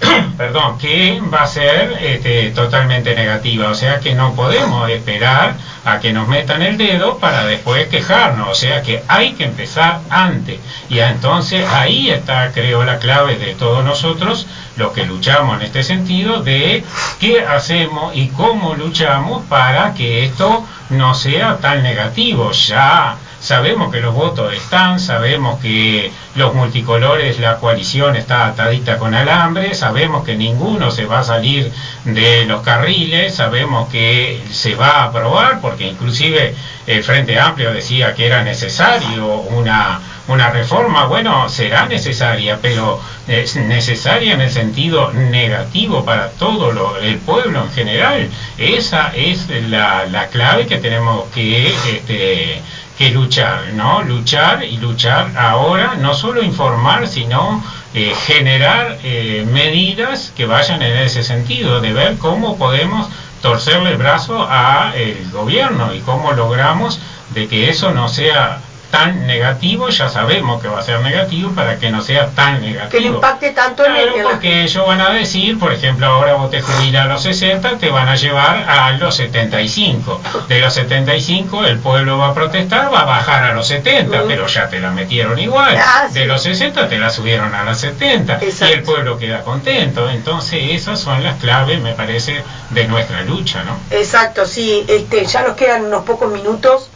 perdón, 0.36 0.78
que 0.78 1.20
va 1.32 1.42
a 1.42 1.46
ser 1.46 1.96
este, 2.00 2.50
totalmente 2.50 3.14
negativa, 3.14 3.68
o 3.68 3.74
sea 3.74 4.00
que 4.00 4.14
no 4.14 4.34
podemos 4.34 4.88
esperar 4.90 5.54
a 5.84 6.00
que 6.00 6.12
nos 6.12 6.28
metan 6.28 6.62
el 6.62 6.76
dedo 6.76 7.18
para 7.18 7.44
después 7.44 7.88
quejarnos, 7.88 8.48
o 8.48 8.54
sea 8.54 8.82
que 8.82 9.02
hay 9.08 9.32
que 9.34 9.44
empezar 9.44 10.00
antes. 10.10 10.60
Y 10.88 10.98
entonces 10.98 11.66
ahí 11.68 12.10
está 12.10 12.52
creo 12.52 12.84
la 12.84 12.98
clave 12.98 13.36
de 13.36 13.54
todos 13.54 13.84
nosotros 13.84 14.46
los 14.76 14.92
que 14.92 15.06
luchamos 15.06 15.56
en 15.58 15.66
este 15.66 15.82
sentido 15.82 16.42
de 16.42 16.84
qué 17.20 17.40
hacemos 17.40 18.14
y 18.14 18.28
cómo 18.28 18.74
luchamos 18.74 19.44
para 19.46 19.94
que 19.94 20.24
esto 20.24 20.66
no 20.90 21.14
sea 21.14 21.56
tan 21.58 21.82
negativo, 21.82 22.50
ya 22.52 23.16
sabemos 23.46 23.92
que 23.92 24.00
los 24.00 24.12
votos 24.12 24.52
están, 24.52 24.98
sabemos 24.98 25.60
que 25.60 26.10
los 26.34 26.52
multicolores, 26.52 27.38
la 27.38 27.58
coalición 27.58 28.16
está 28.16 28.46
atadita 28.46 28.98
con 28.98 29.14
alambre, 29.14 29.72
sabemos 29.72 30.24
que 30.24 30.34
ninguno 30.34 30.90
se 30.90 31.06
va 31.06 31.20
a 31.20 31.22
salir 31.22 31.70
de 32.04 32.44
los 32.46 32.62
carriles, 32.62 33.36
sabemos 33.36 33.88
que 33.88 34.42
se 34.50 34.74
va 34.74 34.88
a 34.88 35.04
aprobar, 35.04 35.60
porque 35.60 35.86
inclusive 35.86 36.56
el 36.88 37.04
Frente 37.04 37.38
Amplio 37.38 37.72
decía 37.72 38.14
que 38.16 38.26
era 38.26 38.42
necesario 38.42 39.36
una, 39.36 40.00
una 40.26 40.50
reforma, 40.50 41.06
bueno, 41.06 41.48
será 41.48 41.86
necesaria, 41.86 42.58
pero 42.60 43.00
es 43.28 43.54
necesaria 43.54 44.34
en 44.34 44.40
el 44.40 44.50
sentido 44.50 45.12
negativo 45.12 46.04
para 46.04 46.30
todo 46.30 46.72
lo, 46.72 46.98
el 46.98 47.18
pueblo 47.18 47.62
en 47.62 47.70
general. 47.70 48.28
Esa 48.58 49.12
es 49.14 49.48
la, 49.68 50.06
la 50.06 50.26
clave 50.30 50.66
que 50.66 50.78
tenemos 50.78 51.26
que... 51.32 51.68
Este, 51.68 52.60
que 52.96 53.10
luchar, 53.10 53.72
¿no? 53.74 54.02
Luchar 54.02 54.64
y 54.64 54.78
luchar 54.78 55.36
ahora, 55.36 55.94
no 55.98 56.14
solo 56.14 56.42
informar, 56.42 57.06
sino 57.06 57.62
eh, 57.94 58.14
generar 58.26 58.98
eh, 59.02 59.46
medidas 59.50 60.32
que 60.36 60.46
vayan 60.46 60.82
en 60.82 60.96
ese 60.98 61.22
sentido, 61.22 61.80
de 61.80 61.92
ver 61.92 62.16
cómo 62.18 62.56
podemos 62.56 63.08
torcerle 63.42 63.92
el 63.92 63.98
brazo 63.98 64.46
al 64.48 64.94
gobierno 65.30 65.94
y 65.94 66.00
cómo 66.00 66.32
logramos 66.32 66.98
de 67.30 67.48
que 67.48 67.68
eso 67.68 67.92
no 67.92 68.08
sea 68.08 68.60
tan 68.90 69.26
negativo, 69.26 69.88
ya 69.88 70.08
sabemos 70.08 70.62
que 70.62 70.68
va 70.68 70.80
a 70.80 70.82
ser 70.82 71.00
negativo 71.00 71.50
para 71.52 71.78
que 71.78 71.90
no 71.90 72.00
sea 72.02 72.28
tan 72.28 72.60
negativo. 72.60 72.90
Que 72.90 73.00
le 73.00 73.06
impacte 73.08 73.50
tanto 73.50 73.84
en 73.84 73.96
el... 73.96 74.22
porque 74.22 74.62
ellos 74.62 74.86
van 74.86 75.00
a 75.00 75.10
decir, 75.10 75.58
por 75.58 75.72
ejemplo, 75.72 76.06
ahora 76.06 76.34
vos 76.34 76.50
te 76.50 76.62
jubilas 76.62 77.06
a 77.06 77.08
los 77.08 77.22
60, 77.22 77.78
te 77.78 77.90
van 77.90 78.08
a 78.08 78.16
llevar 78.16 78.68
a 78.68 78.92
los 78.92 79.16
75. 79.16 80.20
De 80.48 80.60
los 80.60 80.72
75 80.74 81.64
el 81.64 81.78
pueblo 81.78 82.18
va 82.18 82.28
a 82.28 82.34
protestar, 82.34 82.92
va 82.92 83.00
a 83.00 83.04
bajar 83.04 83.44
a 83.44 83.54
los 83.54 83.66
70, 83.68 84.22
pero 84.26 84.46
ya 84.46 84.68
te 84.68 84.80
la 84.80 84.90
metieron 84.90 85.38
igual. 85.38 85.76
Ah, 85.78 86.08
de 86.12 86.26
los 86.26 86.42
60 86.42 86.88
te 86.88 86.98
la 86.98 87.10
subieron 87.10 87.54
a 87.54 87.64
las 87.64 87.80
70 87.80 88.40
y 88.42 88.72
el 88.72 88.82
pueblo 88.82 89.18
queda 89.18 89.42
contento. 89.42 90.08
Entonces 90.08 90.60
esas 90.70 91.00
son 91.00 91.22
las 91.22 91.38
claves, 91.38 91.80
me 91.80 91.92
parece, 91.92 92.42
de 92.70 92.86
nuestra 92.86 93.22
lucha, 93.22 93.64
¿no? 93.64 93.78
Exacto, 93.90 94.46
sí. 94.46 94.84
Este, 94.88 95.24
ya 95.26 95.42
nos 95.42 95.56
quedan 95.56 95.86
unos 95.86 96.04
pocos 96.04 96.32
minutos. 96.32 96.90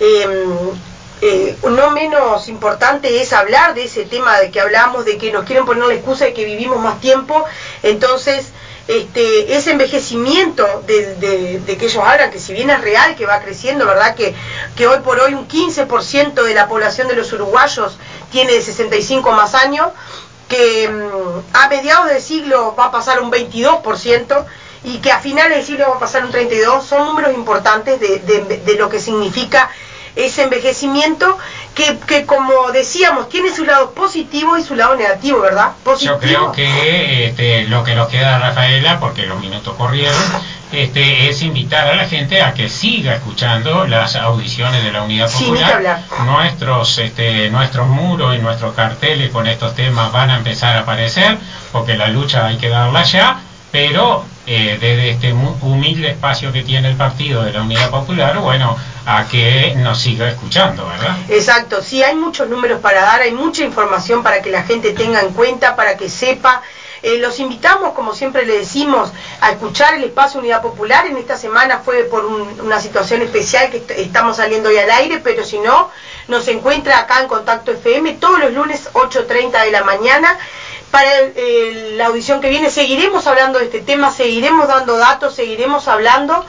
Eh, 0.00 0.26
eh, 1.26 1.56
no 1.70 1.90
menos 1.92 2.48
importante 2.48 3.22
es 3.22 3.32
hablar 3.32 3.72
de 3.72 3.84
ese 3.84 4.04
tema 4.04 4.38
de 4.40 4.50
que 4.50 4.60
hablamos, 4.60 5.06
de 5.06 5.16
que 5.16 5.32
nos 5.32 5.44
quieren 5.46 5.64
poner 5.64 5.86
la 5.86 5.94
excusa 5.94 6.26
de 6.26 6.34
que 6.34 6.44
vivimos 6.44 6.78
más 6.80 7.00
tiempo, 7.00 7.46
entonces 7.82 8.52
este, 8.88 9.56
ese 9.56 9.70
envejecimiento 9.70 10.66
de, 10.86 11.62
que 11.66 11.86
ellos 11.86 12.04
hablan, 12.04 12.30
que 12.30 12.38
si 12.38 12.52
bien 12.52 12.68
es 12.68 12.82
real, 12.82 13.16
que 13.16 13.24
va 13.24 13.40
creciendo, 13.40 13.86
¿verdad? 13.86 14.14
Que, 14.14 14.34
que 14.76 14.86
hoy 14.86 14.98
por 14.98 15.18
hoy 15.18 15.32
un 15.32 15.48
15% 15.48 16.34
de 16.42 16.52
la 16.52 16.68
población 16.68 17.08
de 17.08 17.16
los 17.16 17.32
uruguayos 17.32 17.96
tiene 18.30 18.52
de 18.52 18.60
65 18.60 19.32
más 19.32 19.54
años, 19.54 19.88
que 20.46 20.90
mm, 20.90 21.56
a 21.56 21.68
mediados 21.70 22.08
del 22.10 22.20
siglo 22.20 22.74
va 22.78 22.86
a 22.86 22.90
pasar 22.90 23.22
un 23.22 23.32
22%, 23.32 24.44
y 24.84 24.98
que 24.98 25.10
a 25.10 25.20
finales 25.20 25.56
del 25.56 25.66
siglo 25.66 25.88
va 25.88 25.96
a 25.96 26.00
pasar 26.00 26.26
un 26.26 26.32
32%, 26.32 26.82
son 26.82 27.06
números 27.06 27.32
importantes 27.32 27.98
de, 27.98 28.18
de 28.18 28.74
lo 28.74 28.90
que 28.90 29.00
significa 29.00 29.70
ese 30.16 30.42
envejecimiento 30.42 31.36
que, 31.74 31.98
que, 32.06 32.24
como 32.24 32.70
decíamos, 32.72 33.28
tiene 33.28 33.52
su 33.54 33.64
lado 33.64 33.90
positivo 33.90 34.56
y 34.56 34.62
su 34.62 34.76
lado 34.76 34.94
negativo, 34.94 35.40
¿verdad? 35.40 35.72
Yo 36.00 36.18
creo 36.20 36.52
que 36.52 37.26
este, 37.26 37.64
lo 37.64 37.82
que 37.82 37.94
nos 37.94 38.08
queda, 38.08 38.38
Rafaela, 38.38 39.00
porque 39.00 39.26
los 39.26 39.40
minutos 39.40 39.74
corrieron, 39.76 40.14
este, 40.70 41.28
es 41.28 41.42
invitar 41.42 41.88
a 41.88 41.96
la 41.96 42.06
gente 42.06 42.42
a 42.42 42.54
que 42.54 42.68
siga 42.68 43.14
escuchando 43.14 43.86
las 43.86 44.14
audiciones 44.16 44.84
de 44.84 44.92
la 44.92 45.02
Unidad 45.02 45.30
Popular. 45.30 46.04
nuestros, 46.26 46.98
este, 46.98 47.50
nuestros 47.50 47.88
muros 47.88 48.36
y 48.36 48.38
nuestros 48.38 48.74
carteles 48.74 49.30
con 49.30 49.46
estos 49.48 49.74
temas 49.74 50.12
van 50.12 50.30
a 50.30 50.36
empezar 50.36 50.76
a 50.76 50.80
aparecer, 50.80 51.38
porque 51.72 51.96
la 51.96 52.08
lucha 52.08 52.46
hay 52.46 52.56
que 52.56 52.68
darla 52.68 53.02
ya, 53.02 53.40
pero 53.72 54.24
eh, 54.46 54.76
desde 54.80 55.10
este 55.10 55.32
humilde 55.32 56.10
espacio 56.10 56.52
que 56.52 56.62
tiene 56.62 56.88
el 56.90 56.96
partido 56.96 57.42
de 57.42 57.52
la 57.52 57.62
Unidad 57.62 57.90
Popular, 57.90 58.38
bueno, 58.38 58.76
a 59.06 59.26
que 59.26 59.74
nos 59.76 60.00
siga 60.00 60.28
escuchando, 60.28 60.86
¿verdad? 60.86 61.16
Exacto, 61.28 61.82
sí, 61.82 62.02
hay 62.02 62.14
muchos 62.14 62.48
números 62.48 62.80
para 62.80 63.02
dar, 63.02 63.22
hay 63.22 63.32
mucha 63.32 63.64
información 63.64 64.22
para 64.22 64.42
que 64.42 64.50
la 64.50 64.62
gente 64.62 64.92
tenga 64.92 65.20
en 65.20 65.32
cuenta, 65.32 65.76
para 65.76 65.96
que 65.96 66.08
sepa. 66.08 66.62
Eh, 67.02 67.18
los 67.18 67.38
invitamos, 67.38 67.92
como 67.92 68.14
siempre 68.14 68.46
le 68.46 68.58
decimos, 68.58 69.10
a 69.42 69.50
escuchar 69.50 69.92
el 69.94 70.04
espacio 70.04 70.40
Unidad 70.40 70.62
Popular. 70.62 71.06
En 71.06 71.18
esta 71.18 71.36
semana 71.36 71.80
fue 71.80 72.04
por 72.04 72.24
una 72.24 72.80
situación 72.80 73.20
especial 73.20 73.70
que 73.70 73.84
estamos 73.98 74.38
saliendo 74.38 74.70
hoy 74.70 74.78
al 74.78 74.90
aire, 74.90 75.20
pero 75.22 75.44
si 75.44 75.58
no, 75.58 75.90
nos 76.28 76.48
encuentra 76.48 76.98
acá 76.98 77.20
en 77.20 77.28
Contacto 77.28 77.72
FM 77.72 78.14
todos 78.14 78.38
los 78.40 78.54
lunes 78.54 78.88
8.30 78.94 79.64
de 79.64 79.70
la 79.70 79.84
mañana. 79.84 80.38
Para 80.94 81.10
la 81.96 82.06
audición 82.06 82.40
que 82.40 82.48
viene 82.50 82.70
seguiremos 82.70 83.26
hablando 83.26 83.58
de 83.58 83.64
este 83.64 83.80
tema, 83.80 84.12
seguiremos 84.12 84.68
dando 84.68 84.96
datos, 84.96 85.34
seguiremos 85.34 85.88
hablando. 85.88 86.46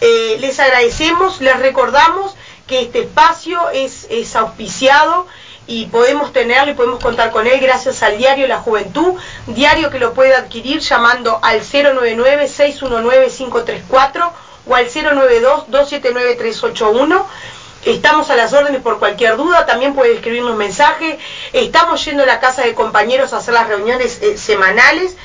Eh, 0.00 0.36
les 0.38 0.60
agradecemos, 0.60 1.40
les 1.40 1.58
recordamos 1.58 2.36
que 2.68 2.82
este 2.82 3.00
espacio 3.00 3.68
es, 3.70 4.06
es 4.08 4.36
auspiciado 4.36 5.26
y 5.66 5.86
podemos 5.86 6.32
tenerlo 6.32 6.70
y 6.70 6.76
podemos 6.76 7.02
contar 7.02 7.32
con 7.32 7.48
él 7.48 7.58
gracias 7.58 8.04
al 8.04 8.16
diario 8.16 8.46
La 8.46 8.58
Juventud, 8.58 9.14
diario 9.48 9.90
que 9.90 9.98
lo 9.98 10.14
puede 10.14 10.36
adquirir 10.36 10.78
llamando 10.78 11.40
al 11.42 11.62
099-619-534 11.62 14.30
o 14.68 14.74
al 14.76 14.88
092-279-381. 14.88 17.24
Estamos 17.84 18.30
a 18.30 18.36
las 18.36 18.52
órdenes 18.52 18.82
por 18.82 18.98
cualquier 18.98 19.36
duda, 19.36 19.66
también 19.66 19.94
puede 19.94 20.14
escribirnos 20.14 20.56
mensaje. 20.56 21.18
Estamos 21.52 22.04
yendo 22.04 22.24
a 22.24 22.26
la 22.26 22.40
casa 22.40 22.62
de 22.62 22.74
compañeros 22.74 23.32
a 23.32 23.38
hacer 23.38 23.54
las 23.54 23.68
reuniones 23.68 24.20
eh, 24.22 24.36
semanales 24.36 25.16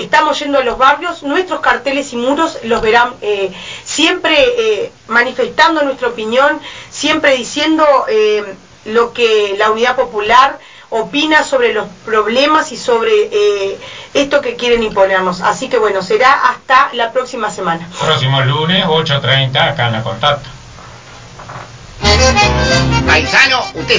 estamos 0.00 0.38
yendo 0.38 0.58
a 0.58 0.64
los 0.64 0.78
barrios, 0.78 1.22
nuestros 1.22 1.60
carteles 1.60 2.12
y 2.12 2.16
muros 2.16 2.58
los 2.64 2.80
verán 2.82 3.14
eh, 3.20 3.52
siempre 3.84 4.34
eh, 4.38 4.92
manifestando 5.08 5.82
nuestra 5.82 6.08
opinión, 6.08 6.60
siempre 6.90 7.36
diciendo 7.36 7.84
eh, 8.08 8.42
lo 8.86 9.12
que 9.12 9.54
la 9.58 9.70
unidad 9.70 9.96
popular 9.96 10.58
opina 10.90 11.42
sobre 11.42 11.72
los 11.72 11.88
problemas 12.04 12.70
y 12.72 12.76
sobre 12.76 13.78
esto 14.12 14.42
que 14.42 14.56
quieren 14.56 14.82
imponernos. 14.82 15.40
Así 15.40 15.70
que 15.70 15.78
bueno, 15.78 16.02
será 16.02 16.50
hasta 16.50 16.90
la 16.92 17.12
próxima 17.12 17.50
semana. 17.50 17.88
Próximo 17.98 18.42
lunes, 18.42 18.84
8.30, 18.84 19.56
acá 19.56 19.86
en 19.86 19.92
la 19.94 20.02
contacto. 20.02 20.50
Paisano, 23.06 23.60
usted 23.74 23.82